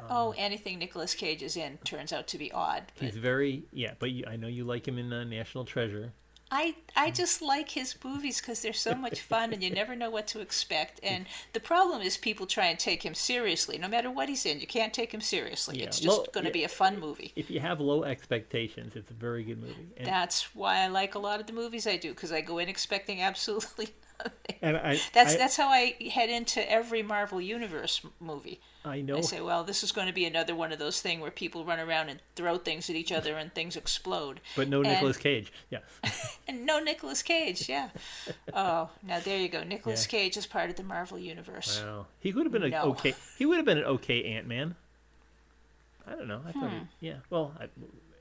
oh, 0.09 0.33
anything 0.37 0.79
Nicolas 0.79 1.13
Cage 1.13 1.41
is 1.41 1.55
in 1.55 1.77
turns 1.83 2.11
out 2.11 2.27
to 2.27 2.37
be 2.37 2.51
odd. 2.51 2.83
But 2.97 3.05
He's 3.05 3.17
very 3.17 3.63
yeah, 3.71 3.93
but 3.99 4.11
you, 4.11 4.25
I 4.27 4.35
know 4.35 4.47
you 4.47 4.63
like 4.63 4.87
him 4.87 4.97
in 4.97 5.11
uh, 5.13 5.23
National 5.23 5.65
Treasure. 5.65 6.11
I 6.55 6.75
I 6.95 7.11
just 7.11 7.41
like 7.41 7.71
his 7.71 7.95
movies 8.01 8.39
because 8.39 8.61
they're 8.61 8.71
so 8.71 8.95
much 8.95 9.19
fun 9.19 9.51
and 9.51 9.61
you 9.61 9.69
never 9.69 9.93
know 9.93 10.09
what 10.09 10.25
to 10.27 10.39
expect. 10.39 11.01
And 11.03 11.25
the 11.51 11.59
problem 11.59 12.01
is 12.01 12.15
people 12.15 12.45
try 12.45 12.67
and 12.67 12.79
take 12.79 13.03
him 13.03 13.13
seriously. 13.13 13.77
No 13.77 13.89
matter 13.89 14.09
what 14.09 14.29
he's 14.29 14.45
in, 14.45 14.61
you 14.61 14.67
can't 14.67 14.93
take 14.93 15.13
him 15.13 15.19
seriously. 15.19 15.79
Yeah, 15.79 15.87
It's 15.87 15.99
just 15.99 16.31
going 16.31 16.45
to 16.45 16.49
yeah. 16.51 16.53
be 16.53 16.63
a 16.63 16.69
fun 16.69 16.97
movie. 16.97 17.33
If 17.35 17.51
you 17.51 17.59
have 17.59 17.81
low 17.81 18.03
expectations, 18.03 18.95
it's 18.95 19.11
a 19.11 19.13
very 19.13 19.43
good 19.43 19.59
movie. 19.59 19.87
And, 19.97 20.07
That's 20.07 20.55
why 20.55 20.77
I 20.77 20.87
like 20.87 21.15
a 21.15 21.19
lot 21.19 21.41
of 21.41 21.47
the 21.47 21.53
movies 21.53 21.85
I 21.85 21.97
do 21.97 22.11
because 22.11 22.31
I 22.31 22.39
go 22.39 22.59
in 22.59 22.69
expecting 22.69 23.21
absolutely. 23.21 23.89
and 24.61 24.77
I 24.77 24.99
That's 25.13 25.35
I, 25.35 25.37
that's 25.37 25.57
how 25.57 25.67
I 25.69 25.95
head 26.11 26.29
into 26.29 26.69
every 26.71 27.01
Marvel 27.03 27.41
Universe 27.41 28.01
movie. 28.19 28.59
I 28.83 29.01
know 29.01 29.17
I 29.17 29.21
say, 29.21 29.41
well, 29.41 29.63
this 29.63 29.83
is 29.83 29.91
going 29.91 30.05
to 30.07 30.13
be 30.13 30.25
another 30.25 30.55
one 30.55 30.71
of 30.71 30.77
those 30.77 31.01
things 31.01 31.19
where 31.21 31.31
people 31.31 31.65
run 31.65 31.79
around 31.79 32.09
and 32.09 32.19
throw 32.35 32.57
things 32.57 32.87
at 32.89 32.95
each 32.95 33.11
other 33.11 33.35
and 33.35 33.53
things 33.53 33.75
explode. 33.75 34.41
but 34.55 34.67
no 34.67 34.81
and- 34.81 34.89
Nicolas 34.89 35.17
Cage. 35.17 35.51
yeah. 35.69 35.79
And 36.47 36.65
no 36.65 36.79
Nicolas 36.79 37.23
Cage, 37.23 37.67
yeah. 37.67 37.89
oh, 38.53 38.89
now 39.01 39.19
there 39.19 39.39
you 39.39 39.49
go. 39.49 39.63
Nicolas 39.63 40.05
Yeah. 40.05 40.19
Cage 40.19 40.37
is 40.37 40.45
part 40.45 40.69
of 40.69 40.75
the 40.75 40.83
Marvel 40.83 41.17
Universe. 41.17 41.81
Wow. 41.83 42.05
He 42.19 42.31
would 42.31 42.45
have 42.45 42.53
been 42.53 42.63
an 42.63 42.69
No. 42.69 42.83
okay. 42.91 43.15
He 43.39 43.45
would 43.47 43.57
have 43.57 43.65
been 43.65 43.79
an 43.79 43.85
okay 43.85 44.23
Ant 44.23 44.47
Man. 44.47 44.75
I 46.07 46.11
don't 46.11 46.27
know. 46.27 46.41
I 46.47 46.51
thought. 46.51 46.69
Hmm. 46.69 46.77
He, 46.99 47.07
yeah. 47.07 47.15
Well, 47.31 47.53
I, 47.59 47.67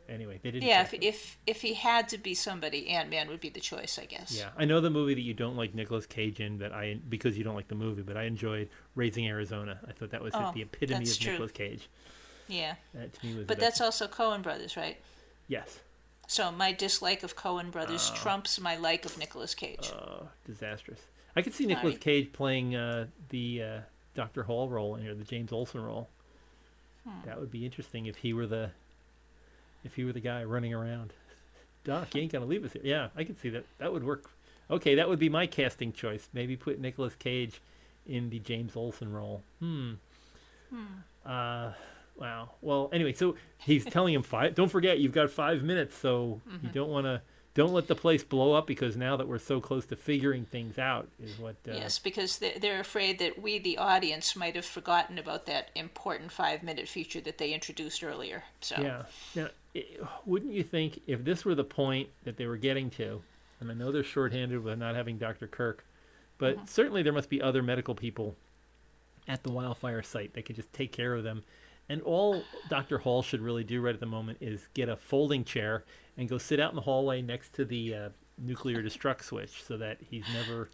anyway, 0.08 0.40
they 0.42 0.50
didn't. 0.50 0.66
Yeah, 0.68 0.82
if, 0.82 0.94
if 0.94 1.38
if 1.46 1.62
he 1.62 1.75
had 1.75 2.08
to 2.11 2.18
be 2.18 2.34
somebody, 2.34 2.88
Ant 2.88 3.11
Man 3.11 3.28
would 3.28 3.40
be 3.40 3.49
the 3.49 3.61
choice, 3.61 3.99
I 4.00 4.04
guess. 4.06 4.37
Yeah, 4.37 4.50
I 4.56 4.64
know 4.64 4.80
the 4.80 4.90
movie 4.90 5.14
that 5.14 5.20
you 5.23 5.34
don't 5.34 5.56
like 5.56 5.75
Nicolas 5.75 6.06
Cage 6.06 6.40
in, 6.40 6.58
but 6.58 6.73
I 6.73 6.99
because 7.08 7.37
you 7.38 7.44
don't 7.44 7.54
like 7.56 7.68
the 7.68 7.75
movie, 7.75 8.02
but 8.02 8.16
I 8.16 8.25
enjoyed 8.25 8.68
Raising 8.94 9.26
Arizona. 9.26 9.78
I 9.88 9.92
thought 9.92 10.11
that 10.11 10.23
was 10.23 10.32
Oh, 10.34 10.52
the 10.54 10.62
epitome 10.62 11.04
of 11.04 11.18
true. 11.18 11.32
Nicolas 11.32 11.52
Cage. 11.52 11.88
Yeah. 12.49 12.75
That 12.94 13.12
to 13.14 13.26
me 13.26 13.34
was. 13.37 13.46
But 13.46 13.58
that's 13.58 13.80
also 13.80 14.06
Coen 14.06 14.42
Brothers, 14.42 14.76
right? 14.76 14.99
yes, 15.49 15.80
So 16.26 16.50
my 16.52 16.73
dislike 16.73 17.23
of 17.23 17.37
Coen 17.37 17.70
Brothers 17.70 18.11
trumps 18.14 18.58
my 18.61 18.76
like 18.76 19.04
of 19.04 19.16
Nicolas 19.18 19.54
Cage. 19.54 19.90
uh, 19.94 20.25
disastrous. 20.46 21.00
I 21.37 21.42
could 21.42 21.54
see 21.54 21.66
Nicolas 21.66 21.94
Sorry. 21.94 22.00
Cage 22.00 22.32
playing 22.32 22.76
uh, 22.76 23.06
the 23.30 23.62
uh, 23.62 23.78
Doctor 24.14 24.42
Hall 24.44 24.68
role 24.68 24.94
in 24.96 25.02
here, 25.02 25.14
the 25.14 25.25
James 25.25 25.52
Olson 25.52 25.82
role. 25.82 26.08
Hmm. 27.08 27.26
That 27.26 27.40
would 27.40 27.50
be 27.50 27.64
interesting 27.64 28.06
if 28.06 28.16
he 28.16 28.32
were 28.32 28.46
the 28.46 28.70
if 29.84 29.94
he 29.94 30.04
were 30.04 30.12
the 30.12 30.20
guy 30.20 30.42
running 30.44 30.72
around. 30.74 31.12
Doc, 31.84 32.14
you 32.14 32.22
ain't 32.22 32.32
gonna 32.32 32.46
leave 32.46 32.64
us 32.64 32.72
here. 32.72 32.82
Yeah, 32.84 33.08
I 33.16 33.24
could 33.24 33.38
see 33.40 33.50
that. 33.50 33.64
That 33.78 33.92
would 33.92 34.04
work. 34.04 34.30
Okay, 34.70 34.94
that 34.94 35.08
would 35.08 35.18
be 35.18 35.28
my 35.28 35.46
casting 35.46 35.92
choice. 35.92 36.28
Maybe 36.32 36.56
put 36.56 36.80
Nicolas 36.80 37.14
Cage 37.14 37.60
in 38.06 38.30
the 38.30 38.38
James 38.38 38.74
Olson 38.76 39.12
role. 39.12 39.42
Hmm. 39.60 39.92
Uh, 41.24 41.72
Wow. 42.16 42.50
Well, 42.62 42.90
anyway, 42.92 43.12
so 43.12 43.34
he's 43.58 43.84
telling 43.84 44.14
him 44.14 44.22
five. 44.22 44.54
Don't 44.54 44.68
forget, 44.70 45.00
you've 45.00 45.10
got 45.12 45.30
five 45.30 45.62
minutes, 45.64 45.96
so 45.98 46.40
Mm-hmm. 46.48 46.66
you 46.66 46.72
don't 46.72 46.90
want 46.90 47.06
to. 47.06 47.20
Don't 47.54 47.72
let 47.72 47.86
the 47.88 47.94
place 47.94 48.22
blow 48.24 48.52
up 48.52 48.66
because 48.68 48.96
now 48.96 49.16
that 49.16 49.28
we're 49.28 49.38
so 49.38 49.60
close 49.60 49.86
to 49.86 49.96
figuring 49.96 50.44
things 50.44 50.78
out, 50.78 51.08
is 51.22 51.38
what. 51.38 51.56
Uh, 51.68 51.72
Yes, 51.74 51.98
because 51.98 52.38
they're, 52.38 52.80
afraid 52.80 53.18
that 53.18 53.40
we, 53.42 53.58
the 53.58 53.78
audience, 53.78 54.34
might 54.36 54.54
have 54.56 54.64
forgotten 54.64 55.18
about 55.18 55.46
that 55.46 55.70
important 55.74 56.30
five 56.32 56.62
minute 56.62 56.86
feature 56.88 57.20
that 57.20 57.38
they 57.38 57.52
introduced 57.52 58.02
earlier. 58.04 58.44
So, 58.60 58.76
Yeah. 58.80 59.02
Now, 59.34 59.46
i 59.46 59.48
wouldn't 60.24 60.52
you 60.52 60.62
think 60.62 61.00
if 61.06 61.24
this 61.24 61.44
were 61.44 61.54
the 61.54 61.64
point 61.64 62.08
that 62.24 62.36
they 62.36 62.46
were 62.46 62.56
getting 62.56 62.90
to, 62.90 63.22
and 63.60 63.70
I 63.70 63.74
know 63.74 63.90
they're 63.92 64.04
shorthanded 64.04 64.62
with 64.62 64.78
not 64.78 64.94
having 64.94 65.18
Dr. 65.18 65.46
Kirk, 65.46 65.84
but 66.38 66.56
Mm-hmm. 66.56 66.66
certainly 66.66 67.02
there 67.02 67.12
must 67.12 67.28
be 67.30 67.40
other 67.42 67.62
medical 67.62 67.94
people 67.94 68.36
at 69.26 69.42
the 69.42 69.50
wildfire 69.50 70.02
site 70.02 70.34
that 70.34 70.44
could 70.44 70.56
just 70.56 70.72
take 70.72 70.92
care 70.92 71.14
of 71.14 71.24
them. 71.24 71.42
And 71.88 72.00
all 72.02 72.42
Dr. 72.68 72.98
Hall 72.98 73.22
should 73.22 73.40
really 73.40 73.64
do 73.64 73.80
right 73.80 73.94
at 73.94 74.00
the 74.00 74.06
moment 74.06 74.38
is 74.40 74.68
get 74.74 74.88
a 74.88 74.96
folding 74.96 75.44
chair 75.44 75.84
and 76.16 76.28
go 76.28 76.38
sit 76.38 76.58
out 76.60 76.70
in 76.70 76.76
the 76.76 76.82
hallway 76.82 77.20
next 77.22 77.52
to 77.54 77.64
the 77.64 77.94
uh, 77.94 78.08
nuclear 78.38 78.82
destruct 78.82 79.22
switch 79.22 79.62
so 79.64 79.76
that 79.78 79.98
he's 80.10 80.24
never 80.32 80.70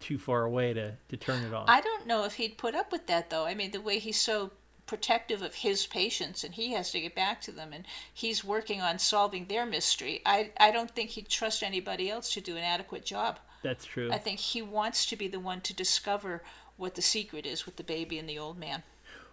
too 0.00 0.18
far 0.18 0.44
away 0.44 0.74
to, 0.74 0.92
to 1.08 1.16
turn 1.16 1.42
it 1.44 1.54
off. 1.54 1.64
I 1.68 1.80
don't 1.80 2.06
know 2.06 2.24
if 2.24 2.34
he'd 2.34 2.58
put 2.58 2.74
up 2.74 2.92
with 2.92 3.06
that, 3.06 3.30
though. 3.30 3.44
I 3.46 3.54
mean, 3.54 3.70
the 3.70 3.80
way 3.80 3.98
he's 3.98 4.20
so 4.20 4.50
protective 4.86 5.42
of 5.42 5.56
his 5.56 5.86
patients 5.86 6.44
and 6.44 6.54
he 6.54 6.72
has 6.72 6.90
to 6.90 7.00
get 7.00 7.14
back 7.14 7.40
to 7.42 7.52
them 7.52 7.72
and 7.72 7.84
he's 8.12 8.44
working 8.44 8.80
on 8.80 8.98
solving 8.98 9.46
their 9.46 9.64
mystery. 9.64 10.20
I, 10.26 10.50
I 10.58 10.70
don't 10.70 10.90
think 10.90 11.10
he'd 11.10 11.28
trust 11.28 11.62
anybody 11.62 12.10
else 12.10 12.32
to 12.34 12.40
do 12.40 12.56
an 12.56 12.62
adequate 12.64 13.04
job. 13.04 13.38
That's 13.62 13.84
true. 13.86 14.10
I 14.12 14.18
think 14.18 14.38
he 14.40 14.60
wants 14.60 15.06
to 15.06 15.16
be 15.16 15.26
the 15.26 15.40
one 15.40 15.62
to 15.62 15.74
discover 15.74 16.42
what 16.76 16.94
the 16.96 17.02
secret 17.02 17.46
is 17.46 17.64
with 17.64 17.76
the 17.76 17.84
baby 17.84 18.18
and 18.18 18.28
the 18.28 18.38
old 18.38 18.58
man. 18.58 18.82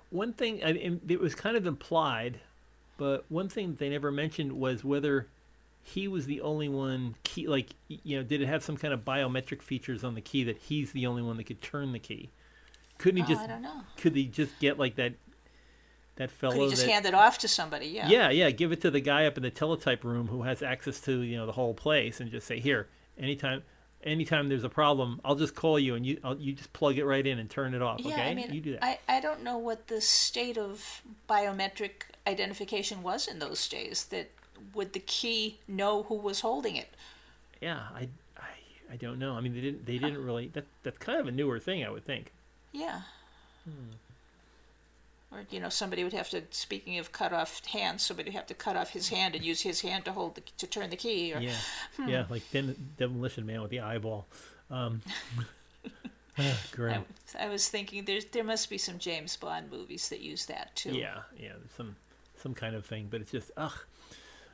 One 0.09 0.33
thing, 0.33 0.63
I 0.63 0.73
mean, 0.73 1.01
it 1.07 1.19
was 1.19 1.35
kind 1.35 1.57
of 1.57 1.65
implied, 1.65 2.39
but 2.97 3.25
one 3.29 3.49
thing 3.49 3.75
they 3.75 3.89
never 3.89 4.11
mentioned 4.11 4.53
was 4.53 4.83
whether 4.83 5.27
he 5.83 6.07
was 6.07 6.25
the 6.27 6.41
only 6.41 6.69
one 6.69 7.15
key. 7.23 7.47
Like, 7.47 7.69
you 7.87 8.17
know, 8.17 8.23
did 8.23 8.41
it 8.41 8.47
have 8.47 8.63
some 8.63 8.77
kind 8.77 8.93
of 8.93 9.03
biometric 9.03 9.61
features 9.61 10.03
on 10.03 10.15
the 10.15 10.21
key 10.21 10.43
that 10.43 10.57
he's 10.57 10.91
the 10.91 11.07
only 11.07 11.21
one 11.21 11.37
that 11.37 11.45
could 11.45 11.61
turn 11.61 11.91
the 11.91 11.99
key? 11.99 12.29
Couldn't 12.97 13.17
he 13.17 13.23
Oh, 13.23 13.35
just? 13.35 13.41
I 13.41 13.47
don't 13.47 13.61
know. 13.61 13.81
Could 13.97 14.15
he 14.15 14.25
just 14.27 14.57
get 14.59 14.77
like 14.77 14.95
that? 14.95 15.13
That 16.21 16.29
fellow. 16.29 16.53
Could 16.53 16.63
he 16.65 16.69
just 16.69 16.85
that, 16.85 16.91
hand 16.91 17.05
it 17.07 17.15
off 17.15 17.39
to 17.39 17.47
somebody? 17.47 17.87
Yeah. 17.87 18.07
yeah, 18.07 18.29
yeah. 18.29 18.51
Give 18.51 18.71
it 18.71 18.81
to 18.81 18.91
the 18.91 18.99
guy 18.99 19.25
up 19.25 19.37
in 19.37 19.43
the 19.43 19.49
teletype 19.49 20.03
room 20.03 20.27
who 20.27 20.43
has 20.43 20.61
access 20.61 21.01
to 21.01 21.23
you 21.23 21.35
know 21.35 21.47
the 21.47 21.51
whole 21.51 21.73
place, 21.73 22.19
and 22.19 22.29
just 22.29 22.45
say, 22.45 22.59
"Here, 22.59 22.87
anytime, 23.17 23.63
anytime 24.03 24.47
there's 24.47 24.63
a 24.63 24.69
problem, 24.69 25.19
I'll 25.25 25.33
just 25.33 25.55
call 25.55 25.79
you, 25.79 25.95
and 25.95 26.05
you 26.05 26.19
I'll, 26.23 26.37
you 26.37 26.53
just 26.53 26.73
plug 26.73 26.99
it 26.99 27.05
right 27.05 27.25
in 27.25 27.39
and 27.39 27.49
turn 27.49 27.73
it 27.73 27.81
off. 27.81 28.01
Yeah, 28.01 28.13
okay, 28.13 28.29
I 28.29 28.35
mean, 28.35 28.53
you 28.53 28.61
do 28.61 28.73
that." 28.73 28.83
I, 28.83 28.99
I 29.09 29.19
don't 29.19 29.41
know 29.41 29.57
what 29.57 29.87
the 29.87 29.99
state 29.99 30.59
of 30.59 31.01
biometric 31.27 32.03
identification 32.27 33.01
was 33.01 33.27
in 33.27 33.39
those 33.39 33.67
days. 33.67 34.05
That 34.11 34.29
would 34.75 34.93
the 34.93 34.99
key 34.99 35.57
know 35.67 36.03
who 36.03 36.13
was 36.13 36.41
holding 36.41 36.75
it? 36.75 36.89
Yeah, 37.61 37.79
I, 37.95 38.09
I, 38.37 38.93
I 38.93 38.95
don't 38.95 39.17
know. 39.17 39.33
I 39.33 39.41
mean, 39.41 39.55
they 39.55 39.61
didn't. 39.61 39.87
They 39.87 39.97
didn't 39.97 40.23
really. 40.23 40.49
That 40.49 40.65
that's 40.83 40.99
kind 40.99 41.19
of 41.19 41.25
a 41.25 41.31
newer 41.31 41.57
thing, 41.57 41.83
I 41.83 41.89
would 41.89 42.05
think. 42.05 42.31
Yeah. 42.73 43.01
Hmm. 43.63 43.93
Or 45.31 45.45
you 45.49 45.59
know, 45.61 45.69
somebody 45.69 46.03
would 46.03 46.11
have 46.13 46.29
to. 46.31 46.43
Speaking 46.51 46.97
of 46.99 47.11
cut 47.13 47.31
off 47.31 47.65
hands, 47.67 48.05
somebody 48.05 48.29
would 48.29 48.35
have 48.35 48.47
to 48.47 48.53
cut 48.53 48.75
off 48.75 48.89
his 48.89 49.09
hand 49.09 49.33
and 49.33 49.43
use 49.45 49.61
his 49.61 49.79
hand 49.81 50.03
to 50.05 50.11
hold 50.11 50.35
the 50.35 50.41
to 50.57 50.67
turn 50.67 50.89
the 50.89 50.97
key. 50.97 51.33
Or 51.33 51.39
Yeah, 51.39 51.55
Hmm. 51.95 52.09
yeah, 52.09 52.25
like 52.29 52.49
dem- 52.51 52.93
demolition 52.97 53.45
man 53.45 53.61
with 53.61 53.71
the 53.71 53.79
eyeball. 53.79 54.27
Um, 54.69 55.01
ah, 56.37 56.59
great. 56.71 56.97
I, 57.39 57.45
I 57.45 57.49
was 57.49 57.69
thinking 57.69 58.03
there's 58.05 58.25
there 58.25 58.43
must 58.43 58.69
be 58.69 58.77
some 58.77 58.99
James 58.99 59.37
Bond 59.37 59.71
movies 59.71 60.09
that 60.09 60.19
use 60.19 60.45
that 60.47 60.75
too. 60.75 60.91
Yeah, 60.91 61.19
yeah, 61.39 61.53
some 61.77 61.95
some 62.41 62.53
kind 62.53 62.75
of 62.75 62.85
thing, 62.85 63.07
but 63.09 63.21
it's 63.21 63.31
just 63.31 63.51
ugh. 63.55 63.77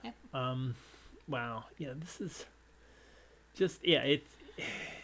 Yeah. 0.04 0.12
Um, 0.34 0.76
wow. 1.28 1.66
Yeah, 1.80 1.94
this 1.96 2.22
is 2.22 2.46
just 3.56 3.84
yeah. 3.84 4.02
It 4.04 4.28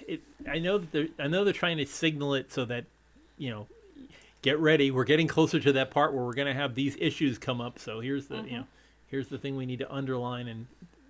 it. 0.08 0.22
I 0.48 0.60
know 0.60 0.78
that 0.78 0.92
they're 0.92 1.08
I 1.18 1.28
know 1.28 1.44
they're 1.44 1.52
trying 1.54 1.78
to 1.78 1.86
signal 1.88 2.36
it 2.36 2.52
so 2.54 2.64
that 2.66 2.86
you 3.40 3.50
know. 3.50 3.66
Get 4.44 4.60
ready. 4.60 4.92
We're 4.92 5.04
getting 5.06 5.28
closer 5.28 5.60
to 5.60 5.72
that 5.74 5.90
part 5.90 6.14
where 6.14 6.24
we're 6.24 6.34
going 6.34 6.48
to 6.48 6.54
have 6.54 6.76
these 6.76 6.96
issues 7.00 7.40
come 7.40 7.60
up. 7.60 7.80
So 7.80 8.00
here's 8.02 8.28
the 8.28 8.42
you 8.44 8.58
know, 8.58 8.66
here's 9.08 9.30
the 9.30 9.38
thing 9.40 9.56
we 9.56 9.66
need 9.66 9.80
to 9.80 9.92
underline 9.92 10.48
and 10.48 10.68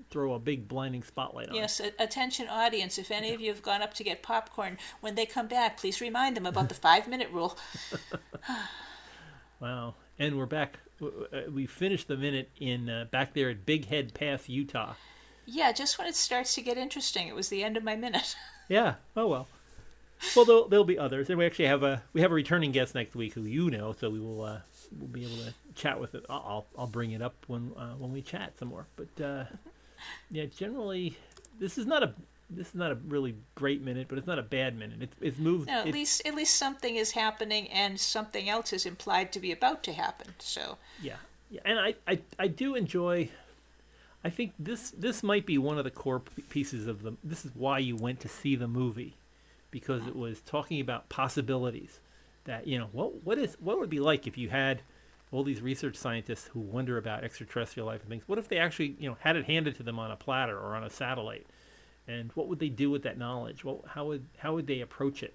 throw 0.09 0.33
a 0.33 0.39
big 0.39 0.67
blinding 0.67 1.01
spotlight 1.03 1.49
on. 1.49 1.55
Yes, 1.55 1.81
attention 1.99 2.47
audience. 2.47 2.97
If 2.99 3.09
any 3.11 3.33
of 3.33 3.41
you 3.41 3.49
have 3.49 3.63
gone 3.63 3.81
up 3.81 3.93
to 3.95 4.03
get 4.03 4.21
popcorn, 4.21 4.77
when 5.01 5.15
they 5.15 5.25
come 5.25 5.47
back, 5.47 5.77
please 5.77 5.99
remind 5.99 6.37
them 6.37 6.45
about 6.45 6.69
the 6.69 6.75
five 6.75 7.07
minute 7.07 7.29
rule. 7.31 7.57
Wow. 9.59 9.95
And 10.19 10.37
we're 10.37 10.45
back. 10.45 10.79
uh, 11.01 11.07
We 11.49 11.65
finished 11.65 12.09
the 12.09 12.17
minute 12.17 12.49
in 12.59 12.89
uh, 12.89 13.05
back 13.11 13.33
there 13.33 13.49
at 13.49 13.65
Big 13.65 13.85
Head 13.85 14.13
Pass, 14.13 14.49
Utah. 14.49 14.95
Yeah, 15.45 15.71
just 15.71 15.97
when 15.97 16.05
it 16.07 16.15
starts 16.15 16.53
to 16.55 16.61
get 16.61 16.77
interesting, 16.77 17.27
it 17.27 17.35
was 17.35 17.47
the 17.49 17.63
end 17.63 17.77
of 17.77 17.83
my 17.83 17.95
minute. 17.95 18.35
Yeah. 18.69 18.95
Oh 19.17 19.27
well. 19.27 19.47
Well, 20.35 20.45
there'll, 20.45 20.67
there'll 20.67 20.85
be 20.85 20.97
others, 20.97 21.29
and 21.29 21.37
we 21.37 21.45
actually 21.45 21.65
have 21.65 21.83
a 21.83 22.03
we 22.13 22.21
have 22.21 22.31
a 22.31 22.35
returning 22.35 22.71
guest 22.71 22.95
next 22.95 23.15
week 23.15 23.33
who 23.33 23.43
you 23.43 23.69
know, 23.69 23.93
so 23.99 24.09
we 24.09 24.19
will 24.19 24.43
uh, 24.43 24.59
we'll 24.97 25.07
be 25.07 25.25
able 25.25 25.37
to 25.37 25.53
chat 25.75 25.99
with 25.99 26.15
it. 26.15 26.25
I'll 26.29 26.65
I'll, 26.77 26.87
bring 26.87 27.11
it 27.11 27.21
up 27.21 27.35
when 27.47 27.71
uh, 27.77 27.93
when 27.97 28.11
we 28.11 28.21
chat 28.21 28.57
some 28.57 28.69
more. 28.69 28.87
But 28.95 29.23
uh, 29.23 29.45
yeah, 30.31 30.45
generally, 30.45 31.17
this 31.59 31.77
is 31.77 31.85
not 31.85 32.03
a 32.03 32.13
this 32.49 32.69
is 32.69 32.75
not 32.75 32.91
a 32.91 32.95
really 32.95 33.35
great 33.55 33.81
minute, 33.81 34.07
but 34.07 34.17
it's 34.17 34.27
not 34.27 34.39
a 34.39 34.43
bad 34.43 34.77
minute. 34.77 35.01
It's 35.01 35.15
it's 35.21 35.37
moved. 35.37 35.67
No, 35.67 35.81
at 35.81 35.87
it- 35.87 35.93
least 35.93 36.21
at 36.25 36.35
least 36.35 36.55
something 36.55 36.95
is 36.95 37.11
happening, 37.11 37.69
and 37.69 37.99
something 37.99 38.49
else 38.49 38.73
is 38.73 38.85
implied 38.85 39.31
to 39.33 39.39
be 39.39 39.51
about 39.51 39.83
to 39.83 39.93
happen. 39.93 40.35
So 40.39 40.77
Yeah, 41.01 41.17
yeah, 41.49 41.61
and 41.65 41.79
I, 41.79 41.95
I, 42.07 42.19
I 42.39 42.47
do 42.47 42.75
enjoy. 42.75 43.29
I 44.23 44.29
think 44.29 44.53
this 44.57 44.91
this 44.91 45.21
might 45.21 45.45
be 45.45 45.57
one 45.57 45.77
of 45.77 45.83
the 45.83 45.91
core 45.91 46.21
pieces 46.49 46.87
of 46.87 47.03
the. 47.03 47.13
This 47.23 47.45
is 47.45 47.51
why 47.53 47.79
you 47.79 47.95
went 47.95 48.19
to 48.21 48.29
see 48.29 48.55
the 48.55 48.67
movie, 48.67 49.15
because 49.73 50.05
it 50.07 50.15
was 50.15 50.39
talking 50.41 50.79
about 50.79 51.09
possibilities. 51.09 51.99
That 52.45 52.67
you 52.67 52.77
know 52.77 52.89
what 52.91 53.23
what 53.25 53.37
is 53.37 53.57
what 53.59 53.77
would 53.77 53.85
it 53.85 53.89
be 53.89 53.99
like 53.99 54.27
if 54.27 54.37
you 54.37 54.49
had 54.49 54.83
all 55.31 55.43
these 55.43 55.61
research 55.61 55.95
scientists 55.95 56.47
who 56.53 56.59
wonder 56.59 56.97
about 56.97 57.23
extraterrestrial 57.23 57.87
life 57.87 58.01
and 58.01 58.09
things. 58.09 58.23
What 58.27 58.37
if 58.37 58.47
they 58.47 58.59
actually 58.59 58.95
you 58.99 59.09
know 59.09 59.17
had 59.19 59.35
it 59.35 59.45
handed 59.45 59.75
to 59.77 59.83
them 59.83 59.97
on 59.97 60.11
a 60.11 60.15
platter 60.15 60.57
or 60.57 60.75
on 60.75 60.83
a 60.83 60.89
satellite, 60.89 61.47
and 62.07 62.31
what 62.35 62.47
would 62.47 62.59
they 62.59 62.69
do 62.69 62.91
with 62.91 63.03
that 63.03 63.17
knowledge? 63.17 63.65
Well, 63.65 63.83
how 63.87 64.05
would 64.05 64.27
how 64.37 64.53
would 64.53 64.67
they 64.67 64.79
approach 64.81 65.23
it? 65.23 65.33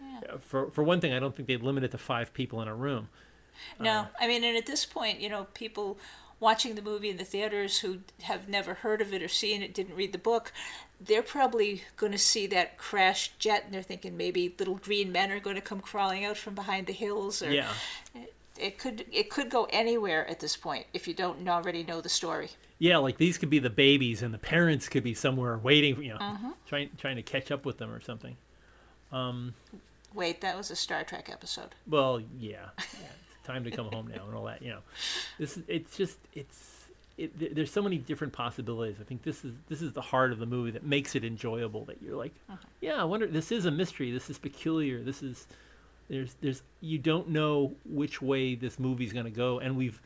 yeah. 0.00 0.34
Uh, 0.34 0.38
For 0.38 0.70
for 0.70 0.82
one 0.82 1.00
thing, 1.00 1.12
I 1.12 1.20
don't 1.20 1.34
think 1.34 1.46
they'd 1.46 1.62
limit 1.62 1.84
it 1.84 1.92
to 1.92 1.98
five 1.98 2.34
people 2.34 2.60
in 2.60 2.68
a 2.68 2.74
room. 2.74 3.08
No, 3.78 4.06
I 4.18 4.26
mean, 4.26 4.42
and 4.44 4.56
at 4.56 4.66
this 4.66 4.84
point, 4.84 5.20
you 5.20 5.28
know, 5.28 5.46
people 5.54 5.98
watching 6.42 6.74
the 6.74 6.82
movie 6.82 7.08
in 7.08 7.16
the 7.16 7.24
theaters 7.24 7.78
who 7.78 8.00
have 8.22 8.48
never 8.48 8.74
heard 8.74 9.00
of 9.00 9.14
it 9.14 9.22
or 9.22 9.28
seen 9.28 9.62
it, 9.62 9.72
didn't 9.72 9.94
read 9.94 10.12
the 10.12 10.18
book, 10.18 10.52
they're 11.00 11.22
probably 11.22 11.84
going 11.96 12.12
to 12.12 12.18
see 12.18 12.48
that 12.48 12.76
crashed 12.76 13.38
jet 13.38 13.62
and 13.64 13.72
they're 13.72 13.82
thinking 13.82 14.16
maybe 14.16 14.52
little 14.58 14.74
green 14.74 15.12
men 15.12 15.30
are 15.30 15.40
going 15.40 15.56
to 15.56 15.62
come 15.62 15.80
crawling 15.80 16.24
out 16.24 16.36
from 16.36 16.54
behind 16.54 16.88
the 16.88 16.92
hills. 16.92 17.42
Or 17.42 17.50
Yeah. 17.50 17.72
it 18.58 18.76
could 18.76 19.06
it 19.10 19.30
could 19.30 19.50
go 19.50 19.66
anywhere 19.70 20.28
at 20.28 20.40
this 20.40 20.56
point 20.56 20.86
if 20.92 21.08
you 21.08 21.14
don't 21.14 21.48
already 21.48 21.84
know 21.84 22.00
the 22.00 22.08
story. 22.08 22.50
Yeah, 22.78 22.98
like 22.98 23.16
these 23.16 23.38
could 23.38 23.50
be 23.50 23.60
the 23.60 23.70
babies, 23.70 24.22
and 24.22 24.34
the 24.34 24.38
parents 24.38 24.88
could 24.88 25.04
be 25.04 25.14
somewhere 25.14 25.56
waiting, 25.56 26.02
you 26.02 26.10
know, 26.10 26.18
mm-hmm. 26.18 26.50
trying 26.66 26.90
trying 26.98 27.16
to 27.16 27.22
catch 27.22 27.52
up 27.52 27.64
with 27.64 27.78
them 27.78 27.92
or 27.92 28.00
something. 28.00 28.36
Um, 29.12 29.54
Wait, 30.12 30.40
that 30.40 30.56
was 30.56 30.70
a 30.70 30.76
Star 30.76 31.04
Trek 31.04 31.28
episode. 31.30 31.74
Well, 31.86 32.20
yeah, 32.38 32.70
time 33.42 33.64
to 33.64 33.70
come 33.70 33.86
home 33.86 34.08
now 34.14 34.24
and 34.26 34.34
all 34.34 34.44
that. 34.44 34.62
You 34.62 34.70
know, 34.70 34.80
this 35.38 35.56
is 35.56 35.64
it's 35.68 35.96
just 35.96 36.18
it's 36.34 36.82
it, 37.18 37.54
there's 37.54 37.70
so 37.70 37.82
many 37.82 37.98
different 37.98 38.32
possibilities. 38.32 38.96
I 39.00 39.04
think 39.04 39.22
this 39.22 39.44
is 39.44 39.54
this 39.68 39.82
is 39.82 39.92
the 39.92 40.00
heart 40.00 40.32
of 40.32 40.38
the 40.38 40.46
movie 40.46 40.70
that 40.72 40.84
makes 40.84 41.14
it 41.14 41.24
enjoyable. 41.24 41.84
That 41.84 42.02
you're 42.02 42.16
like, 42.16 42.34
yeah, 42.80 43.00
I 43.00 43.04
wonder. 43.04 43.26
This 43.26 43.52
is 43.52 43.66
a 43.66 43.70
mystery. 43.70 44.10
This 44.10 44.30
is 44.30 44.38
peculiar. 44.38 45.02
This 45.02 45.22
is 45.22 45.46
there's 46.08 46.34
there's 46.40 46.62
you 46.80 46.98
don't 46.98 47.28
know 47.28 47.74
which 47.84 48.20
way 48.22 48.54
this 48.54 48.78
movie's 48.78 49.12
going 49.12 49.26
to 49.26 49.30
go, 49.30 49.58
and 49.58 49.76
we've 49.76 50.00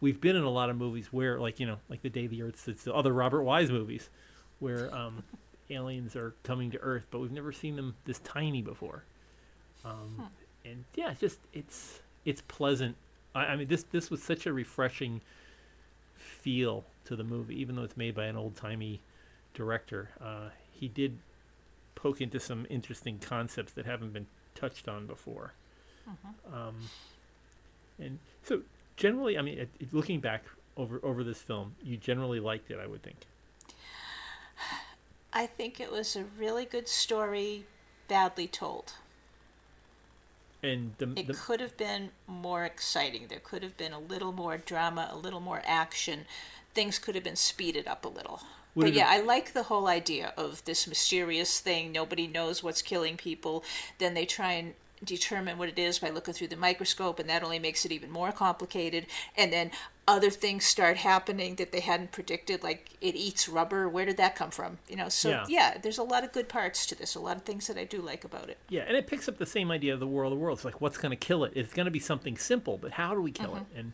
we've 0.00 0.20
been 0.20 0.36
in 0.36 0.44
a 0.44 0.50
lot 0.50 0.70
of 0.70 0.76
movies 0.76 1.08
where 1.12 1.38
like 1.38 1.60
you 1.60 1.66
know 1.66 1.78
like 1.88 2.02
the 2.02 2.10
day 2.10 2.26
the 2.26 2.42
Earth 2.42 2.58
sits, 2.58 2.84
the 2.84 2.94
other 2.94 3.12
Robert 3.12 3.42
Wise 3.42 3.70
movies, 3.70 4.10
where 4.58 4.94
um, 4.94 5.22
aliens 5.70 6.16
are 6.16 6.34
coming 6.42 6.70
to 6.72 6.78
Earth, 6.78 7.06
but 7.10 7.20
we've 7.20 7.32
never 7.32 7.52
seen 7.52 7.76
them 7.76 7.94
this 8.04 8.18
tiny 8.20 8.62
before. 8.62 9.04
Um, 9.84 10.28
and 10.64 10.84
yeah, 10.94 11.10
it's 11.10 11.20
just 11.20 11.38
it's 11.52 12.00
it's 12.24 12.42
pleasant. 12.42 12.96
I, 13.34 13.46
I 13.46 13.56
mean, 13.56 13.68
this 13.68 13.84
this 13.84 14.10
was 14.10 14.22
such 14.22 14.46
a 14.46 14.52
refreshing 14.52 15.20
feel 16.14 16.84
to 17.04 17.16
the 17.16 17.24
movie, 17.24 17.60
even 17.60 17.76
though 17.76 17.82
it's 17.82 17.96
made 17.96 18.14
by 18.14 18.26
an 18.26 18.36
old 18.36 18.56
timey 18.56 19.00
director. 19.54 20.10
Uh, 20.20 20.50
he 20.72 20.88
did 20.88 21.18
poke 21.94 22.20
into 22.20 22.38
some 22.38 22.66
interesting 22.70 23.18
concepts 23.18 23.72
that 23.72 23.86
haven't 23.86 24.12
been 24.12 24.26
touched 24.54 24.88
on 24.88 25.06
before. 25.06 25.52
Um, 26.52 26.76
and 27.98 28.18
so, 28.42 28.62
generally, 28.96 29.36
I 29.36 29.42
mean, 29.42 29.66
looking 29.92 30.20
back 30.20 30.44
over 30.76 31.00
over 31.02 31.24
this 31.24 31.42
film, 31.42 31.74
you 31.82 31.96
generally 31.96 32.40
liked 32.40 32.70
it, 32.70 32.78
I 32.82 32.86
would 32.86 33.02
think. 33.02 33.26
I 35.32 35.46
think 35.46 35.80
it 35.80 35.92
was 35.92 36.16
a 36.16 36.24
really 36.38 36.64
good 36.64 36.88
story, 36.88 37.66
badly 38.08 38.46
told. 38.46 38.94
And 40.62 40.94
the, 40.98 41.12
It 41.16 41.26
the 41.26 41.34
could 41.34 41.60
have 41.60 41.76
been 41.76 42.10
more 42.26 42.64
exciting. 42.64 43.26
There 43.28 43.40
could 43.40 43.62
have 43.62 43.76
been 43.76 43.92
a 43.92 43.98
little 43.98 44.32
more 44.32 44.58
drama, 44.58 45.08
a 45.12 45.16
little 45.16 45.40
more 45.40 45.62
action. 45.64 46.26
Things 46.74 46.98
could 46.98 47.14
have 47.14 47.24
been 47.24 47.36
speeded 47.36 47.86
up 47.86 48.04
a 48.04 48.08
little. 48.08 48.42
Would 48.74 48.84
but 48.84 48.92
yeah, 48.92 49.06
I 49.08 49.20
like 49.20 49.52
the 49.52 49.64
whole 49.64 49.86
idea 49.86 50.32
of 50.36 50.64
this 50.64 50.86
mysterious 50.86 51.60
thing. 51.60 51.92
Nobody 51.92 52.26
knows 52.26 52.62
what's 52.62 52.82
killing 52.82 53.16
people. 53.16 53.64
Then 53.98 54.14
they 54.14 54.26
try 54.26 54.52
and 54.52 54.74
determine 55.04 55.58
what 55.58 55.68
it 55.68 55.78
is 55.78 55.98
by 55.98 56.10
looking 56.10 56.34
through 56.34 56.48
the 56.48 56.56
microscope, 56.56 57.18
and 57.18 57.28
that 57.28 57.42
only 57.42 57.58
makes 57.58 57.84
it 57.84 57.92
even 57.92 58.10
more 58.10 58.32
complicated. 58.32 59.06
And 59.36 59.52
then 59.52 59.70
other 60.08 60.30
things 60.30 60.64
start 60.64 60.96
happening 60.96 61.54
that 61.56 61.70
they 61.70 61.80
hadn't 61.80 62.10
predicted, 62.12 62.62
like 62.62 62.90
it 63.00 63.14
eats 63.14 63.48
rubber. 63.48 63.88
Where 63.88 64.06
did 64.06 64.16
that 64.16 64.34
come 64.34 64.50
from? 64.50 64.78
You 64.88 64.96
know, 64.96 65.08
so 65.08 65.28
Yeah. 65.30 65.44
yeah, 65.48 65.78
there's 65.78 65.98
a 65.98 66.02
lot 66.02 66.24
of 66.24 66.32
good 66.32 66.48
parts 66.48 66.86
to 66.86 66.94
this. 66.96 67.14
A 67.14 67.20
lot 67.20 67.36
of 67.36 67.42
things 67.42 67.66
that 67.68 67.76
I 67.78 67.84
do 67.84 68.00
like 68.00 68.24
about 68.24 68.48
it. 68.48 68.56
yeah, 68.70 68.82
and 68.88 68.96
it 68.96 69.06
picks 69.06 69.28
up 69.28 69.38
the 69.38 69.46
same 69.46 69.70
idea 69.70 69.94
of 69.94 70.00
the 70.00 70.06
War 70.06 70.24
of 70.24 70.30
the 70.30 70.36
Worlds. 70.36 70.64
Like, 70.64 70.80
what's 70.80 70.96
going 70.98 71.10
to 71.10 71.16
kill 71.16 71.44
it? 71.44 71.52
It's 71.54 71.72
going 71.74 71.84
to 71.84 71.90
be 71.92 72.00
something 72.00 72.36
simple, 72.38 72.78
but 72.78 72.92
how 72.92 73.14
do 73.14 73.20
we 73.22 73.30
kill 73.30 73.54
it? 73.56 73.64
And 73.76 73.92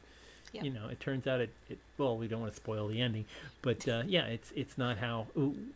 Yeah. 0.53 0.63
you 0.63 0.71
know, 0.71 0.87
it 0.89 1.01
turns 1.01 1.27
out 1.27 1.41
it, 1.41 1.51
it. 1.69 1.79
Well, 1.99 2.17
we 2.17 2.29
don't 2.29 2.41
want 2.41 2.53
to 2.53 2.57
spoil 2.57 2.87
the 2.87 3.01
ending, 3.01 3.25
but 3.61 3.87
uh, 3.89 4.05
yeah, 4.07 4.27
it's 4.27 4.53
it's 4.55 4.79
not 4.79 4.99
how 4.99 5.27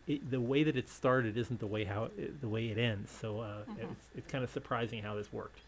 it, 0.07 0.31
the 0.31 0.39
way 0.39 0.63
that 0.63 0.77
it 0.77 0.87
started 0.89 1.35
isn't 1.37 1.59
the 1.59 1.67
way 1.67 1.83
how 1.83 2.05
it, 2.17 2.39
the 2.39 2.47
way 2.47 2.67
it 2.69 2.77
ends. 2.77 3.11
So 3.11 3.41
uh, 3.41 3.63
it's 3.77 4.05
it's 4.15 4.31
kind 4.31 4.43
of 4.43 4.49
surprising 4.51 5.03
how 5.03 5.15
this 5.15 5.33
worked. 5.33 5.59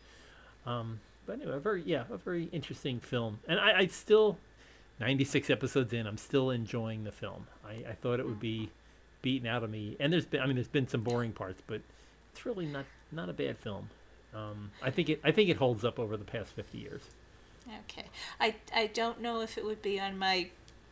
Um, 0.66 1.00
but 1.26 1.34
anyway, 1.42 1.58
a 1.58 1.60
very 1.60 1.84
yeah, 1.86 2.06
a 2.10 2.18
very 2.18 2.46
interesting 2.54 3.00
film, 3.02 3.40
and 3.50 3.60
I, 3.60 3.80
I 3.80 3.88
still, 3.88 4.38
ninety 5.02 5.26
six 5.26 5.50
episodes 5.50 5.92
in, 5.94 6.08
I'm 6.08 6.18
still 6.18 6.52
enjoying 6.52 7.04
the 7.04 7.12
film. 7.12 7.48
I, 7.66 7.90
I 7.90 7.94
thought 7.94 8.20
it 8.20 8.26
would 8.26 8.40
be 8.40 8.70
beaten 9.22 9.48
out 9.48 9.64
of 9.64 9.70
me, 9.70 9.98
and 10.00 10.14
there's 10.14 10.26
been 10.26 10.42
I 10.42 10.46
mean 10.46 10.56
there's 10.56 10.68
been 10.68 10.88
some 10.88 11.02
boring 11.02 11.34
parts, 11.34 11.62
but 11.66 11.82
it's 12.32 12.46
really 12.46 12.66
not 12.66 12.86
not 13.12 13.30
a 13.30 13.34
bad 13.34 13.58
film. 13.58 13.90
Um, 14.34 14.72
I 14.82 14.92
think 14.92 15.10
it 15.10 15.20
I 15.24 15.32
think 15.32 15.50
it 15.50 15.58
holds 15.58 15.84
up 15.84 16.00
over 16.00 16.16
the 16.16 16.24
past 16.24 16.54
fifty 16.54 16.78
years. 16.78 17.02
Okay. 17.84 18.06
I, 18.40 18.56
I 18.74 18.88
don't 18.88 19.22
know 19.22 19.42
if 19.42 19.58
it 19.58 19.64
would 19.64 19.82
be 19.82 20.00
on 20.00 20.18
my 20.18 20.50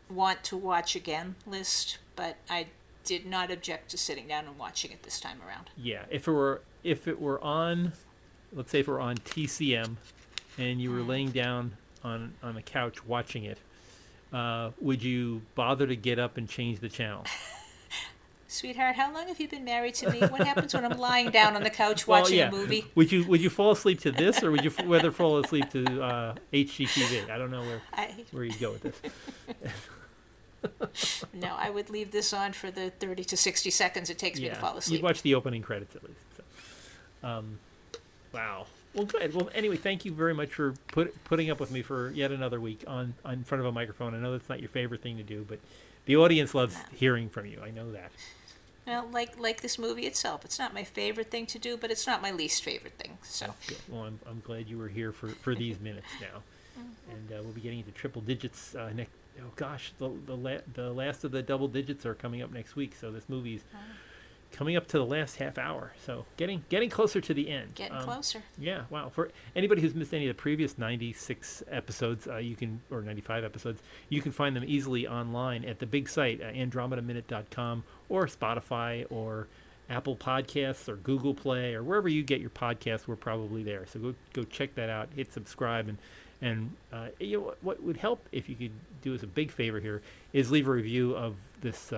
want 0.10 0.44
to 0.46 0.58
watch 0.58 0.96
again 0.96 1.36
list, 1.48 1.98
but 2.16 2.38
I 2.50 2.68
did 3.04 3.25
not 3.25 3.51
object 3.51 3.89
to 3.92 3.98
sitting 3.98 4.28
down 4.28 4.46
and 4.46 4.58
watching 4.58 4.92
it 4.92 5.04
this 5.04 5.20
time 5.20 5.39
around. 5.48 5.70
Yeah, 5.78 6.04
if 6.10 6.28
it 6.28 6.32
were 6.32 6.62
if 6.84 7.08
it 7.08 7.20
were 7.20 7.42
on, 7.44 7.94
let's 8.54 8.72
say 8.72 8.80
if 8.80 8.88
it 8.88 8.92
were 8.92 9.00
on 9.00 9.18
TCM, 9.18 9.96
and 10.58 10.82
you 10.82 10.92
were 10.92 11.01
laying 11.01 11.32
down 11.32 11.74
on 12.04 12.34
on 12.44 12.58
a 12.58 12.62
couch 12.62 13.06
watching 13.06 13.44
it, 13.44 13.58
uh, 14.33 14.71
would 14.79 15.03
you 15.03 15.41
bother 15.55 15.88
to 15.88 15.95
get 15.95 16.19
up 16.19 16.38
and 16.38 16.48
change 16.48 16.79
the 16.79 16.89
channel? 16.89 17.24
Sweetheart, 18.48 18.95
how 18.95 19.13
long 19.13 19.27
have 19.27 19.39
you 19.39 19.48
been 19.48 19.63
married 19.63 19.93
to 19.95 20.09
me? 20.09 20.21
What 20.21 20.41
happens 20.41 20.74
when 20.74 20.83
I'm 20.83 20.98
lying 20.98 21.29
down 21.29 21.55
on 21.55 21.62
the 21.62 21.69
couch 21.69 22.07
Well, 22.07 22.21
watching 22.21 22.39
yeah. 22.39 22.48
a 22.48 22.51
movie? 22.51 22.83
Would 22.95 23.12
you 23.12 23.24
would 23.27 23.41
you 23.41 23.50
fall 23.51 23.71
asleep 23.71 24.00
to 24.01 24.12
this, 24.12 24.41
or 24.41 24.50
would 24.50 24.63
you 24.63 24.71
rather 24.86 25.12
fall 25.12 25.38
asleep 25.38 25.69
to 25.69 26.01
uh, 26.01 26.36
HGTV? 26.51 27.29
I 27.29 27.38
don't 27.38 27.51
know 27.51 27.62
where 27.62 27.81
I, 27.93 28.25
where 28.31 28.43
you 28.43 28.57
go 28.59 28.71
with 28.71 29.01
this. 29.62 31.29
no, 31.33 31.55
I 31.55 31.69
would 31.69 31.91
leave 31.91 32.09
this 32.12 32.33
on 32.33 32.53
for 32.53 32.71
the 32.71 32.89
30 32.89 33.24
to 33.25 33.38
60 33.38 33.69
seconds 33.69 34.09
it 34.09 34.17
takes 34.17 34.39
me 34.39 34.50
to 34.50 34.55
fall 34.55 34.77
asleep. 34.77 34.93
you'd 34.93 34.95
asleep. 34.95 35.03
watch 35.03 35.21
the 35.21 35.36
opening 35.36 35.62
credits 35.62 35.95
at 35.95 36.03
least. 36.03 36.25
So. 36.36 37.27
Um, 37.27 37.59
wow. 38.33 38.65
Well, 38.93 39.05
good. 39.05 39.34
Well, 39.36 39.50
anyway, 39.53 39.77
thank 39.77 40.03
you 40.03 40.12
very 40.12 40.34
much 40.34 40.53
for 40.53 40.74
put, 40.91 41.24
putting 41.24 41.50
up 41.51 41.60
with 41.60 41.72
me 41.72 41.81
for 41.81 42.12
yet 42.12 42.31
another 42.31 42.60
week 42.60 42.84
on, 42.88 43.13
on 43.24 43.34
in 43.34 43.43
front 43.43 43.60
of 43.60 43.67
a 43.67 43.72
microphone. 43.72 44.15
I 44.15 44.17
know 44.19 44.31
that's 44.31 44.50
not 44.50 44.60
your 44.60 44.69
favorite 44.69 45.01
thing 45.01 45.17
to 45.17 45.24
do, 45.24 45.46
but 45.48 45.60
the 46.05 46.17
audience 46.17 46.55
loves 46.55 46.75
hearing 46.96 47.29
from 47.29 47.46
you. 47.46 47.62
I 47.63 47.69
know 47.69 47.91
that. 47.91 48.12
Well, 48.88 49.08
like 49.12 49.38
like 49.38 49.62
this 49.62 49.77
movie 49.77 50.08
itself, 50.08 50.43
it's 50.43 50.58
not 50.58 50.74
my 50.74 50.84
favorite 50.84 51.29
thing 51.29 51.46
to 51.48 51.60
do, 51.60 51.77
but 51.77 51.91
it's 51.91 52.08
not 52.08 52.24
my 52.24 52.31
least 52.31 52.63
favorite 52.63 52.93
thing. 52.98 53.19
So 53.22 53.53
Good. 53.67 53.77
Well, 53.88 54.03
I'm, 54.05 54.19
I'm 54.25 54.41
glad 54.43 54.67
you 54.67 54.79
were 54.79 54.88
here 54.88 55.12
for, 55.12 55.28
for 55.28 55.54
these 55.54 55.80
minutes 55.80 56.08
now, 56.19 56.41
and 57.12 57.32
uh, 57.32 57.43
we'll 57.43 57.54
be 57.54 57.62
getting 57.62 57.80
into 57.80 57.91
triple 57.91 58.23
digits 58.23 58.73
uh, 58.73 58.89
next. 58.95 59.12
Oh 59.39 59.52
gosh, 59.56 59.93
the 59.99 60.10
the, 60.25 60.36
la- 60.36 60.63
the 60.73 60.91
last 60.91 61.23
of 61.23 61.30
the 61.32 61.43
double 61.43 61.67
digits 61.67 62.06
are 62.08 62.15
coming 62.15 62.41
up 62.41 62.52
next 62.52 62.75
week, 62.75 62.95
so 62.99 63.12
this 63.12 63.30
movie's 63.30 63.62
coming 64.51 64.75
up 64.75 64.88
to 64.88 64.97
the 64.97 65.05
last 65.05 65.38
half 65.38 65.57
hour. 65.57 65.93
So 66.05 66.25
getting 66.38 66.63
getting 66.69 66.89
closer 66.89 67.21
to 67.21 67.33
the 67.33 67.49
end. 67.49 67.75
getting 67.75 67.97
Um, 67.97 68.03
closer. 68.03 68.43
Yeah, 68.57 68.83
wow. 68.89 69.09
For 69.09 69.31
anybody 69.55 69.81
who's 69.81 69.95
missed 69.95 70.13
any 70.13 70.27
of 70.27 70.35
the 70.35 70.41
previous 70.41 70.77
96 70.77 71.63
episodes, 71.69 72.27
uh, 72.27 72.38
you 72.38 72.55
can 72.55 72.81
or 72.89 73.01
95 73.01 73.43
episodes, 73.43 73.81
you 74.09 74.21
can 74.21 74.31
find 74.31 74.55
them 74.55 74.63
easily 74.65 75.07
online 75.07 75.65
at 75.65 75.79
the 75.79 75.85
big 75.85 76.09
site, 76.09 76.41
uh, 76.41 76.45
andromedaminute.com 76.45 77.83
or 78.09 78.27
Spotify 78.27 79.05
or 79.09 79.47
Apple 79.89 80.15
Podcasts 80.15 80.88
or 80.88 80.97
Google 80.97 81.33
Play 81.33 81.73
or 81.73 81.83
wherever 81.83 82.07
you 82.07 82.23
get 82.23 82.41
your 82.41 82.51
podcasts. 82.51 83.07
We're 83.07 83.15
probably 83.15 83.63
there. 83.63 83.85
So 83.88 83.99
go 83.99 84.15
go 84.33 84.43
check 84.43 84.75
that 84.75 84.89
out. 84.89 85.09
Hit 85.15 85.33
subscribe 85.33 85.88
and 85.88 85.97
and 86.41 86.71
uh, 86.93 87.07
you 87.19 87.38
know 87.38 87.43
what, 87.43 87.63
what 87.63 87.83
would 87.83 87.97
help 87.97 88.25
if 88.31 88.47
you 88.47 88.55
could 88.55 88.71
do 89.01 89.13
us 89.13 89.23
a 89.23 89.27
big 89.27 89.51
favor 89.51 89.79
here 89.79 90.01
is 90.33 90.51
leave 90.51 90.67
a 90.67 90.71
review 90.71 91.15
of 91.15 91.35
this. 91.62 91.91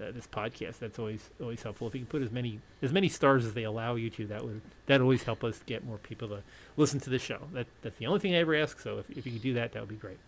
Uh, 0.00 0.10
this 0.10 0.26
podcast 0.26 0.78
that's 0.80 0.98
always 0.98 1.30
always 1.40 1.62
helpful. 1.62 1.86
If 1.86 1.94
you 1.94 2.00
can 2.00 2.06
put 2.06 2.22
as 2.22 2.30
many 2.30 2.60
as 2.82 2.92
many 2.92 3.08
stars 3.08 3.46
as 3.46 3.54
they 3.54 3.62
allow 3.62 3.94
you 3.94 4.10
to 4.10 4.26
that 4.26 4.44
would 4.44 4.60
that 4.86 5.00
always 5.00 5.22
help 5.22 5.44
us 5.44 5.60
get 5.66 5.84
more 5.84 5.98
people 5.98 6.28
to 6.28 6.42
listen 6.76 6.98
to 7.00 7.10
the 7.10 7.18
show. 7.18 7.38
That 7.52 7.66
that's 7.82 7.98
the 7.98 8.06
only 8.06 8.20
thing 8.20 8.34
i 8.34 8.38
ever 8.38 8.54
ask 8.54 8.80
so 8.80 8.98
if, 8.98 9.10
if 9.10 9.26
you 9.26 9.32
could 9.32 9.42
do 9.42 9.54
that 9.54 9.72
that 9.72 9.80
would 9.80 9.88
be 9.88 9.96
great. 9.96 10.18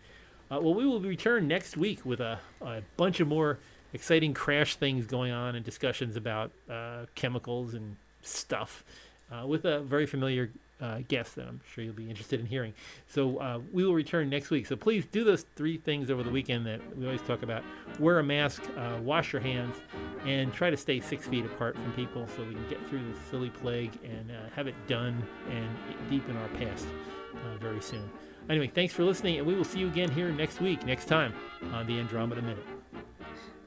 Uh, 0.51 0.61
well 0.61 0.75
we 0.75 0.87
will 0.87 1.01
return 1.01 1.49
next 1.49 1.77
week 1.77 2.05
with 2.07 2.21
a, 2.21 2.39
a 2.61 2.83
bunch 2.97 3.21
of 3.21 3.27
more 3.29 3.59
exciting 3.93 4.35
crash 4.35 4.77
things 4.77 5.07
going 5.07 5.33
on 5.33 5.57
and 5.57 5.65
discussions 5.65 6.17
about 6.17 6.53
uh, 6.71 7.07
chemicals 7.15 7.75
and 7.75 7.97
stuff 8.23 8.85
uh, 9.33 9.47
with 9.47 9.65
a 9.65 9.81
very 9.81 10.07
familiar 10.07 10.51
uh, 10.81 10.99
that 11.09 11.39
I'm 11.39 11.61
sure 11.73 11.85
you'll 11.85 11.95
be 11.95 12.09
interested 12.11 12.41
in 12.41 12.47
hearing. 12.47 12.75
So 13.07 13.39
uh, 13.39 13.61
we 13.73 13.85
will 13.85 13.95
return 13.95 14.29
next 14.29 14.51
week. 14.51 14.67
So 14.67 14.77
please 14.77 15.07
do 15.07 15.25
those 15.25 15.45
three 15.57 15.79
things 15.79 16.11
over 16.11 16.23
the 16.23 16.31
weekend 16.31 16.67
that 16.67 16.81
we 16.97 17.07
always 17.07 17.23
talk 17.23 17.43
about: 17.43 17.63
wear 17.99 18.19
a 18.19 18.25
mask, 18.25 18.63
uh, 18.77 18.99
wash 19.03 19.33
your 19.33 19.43
hands, 19.43 19.77
and 20.25 20.53
try 20.53 20.71
to 20.71 20.77
stay 20.77 21.01
six 21.01 21.27
feet 21.27 21.45
apart 21.45 21.75
from 21.75 21.93
people 21.93 22.27
so 22.37 22.45
we 22.45 22.55
can 22.55 22.69
get 22.69 22.85
through 22.89 23.05
this 23.11 23.19
silly 23.31 23.51
plague 23.51 23.93
and 24.05 24.31
uh, 24.31 24.35
have 24.55 24.67
it 24.67 24.75
done 24.87 25.23
and 25.51 25.69
deep 26.11 26.29
in 26.29 26.37
our 26.37 26.49
past 26.49 26.87
uh, 27.35 27.57
very 27.59 27.81
soon. 27.81 28.11
Anyway, 28.49 28.71
thanks 28.73 28.95
for 28.95 29.03
listening, 29.03 29.39
and 29.39 29.47
we 29.47 29.55
will 29.55 29.65
see 29.65 29.81
you 29.81 29.89
again 29.89 30.11
here 30.11 30.31
next 30.31 30.61
week, 30.61 30.85
next 30.87 31.07
time 31.07 31.35
on 31.73 31.87
the 31.87 31.99
Andromeda 31.99 32.41
Minute. 32.43 32.65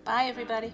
Bye, 0.05 0.25
everybody. 0.25 0.73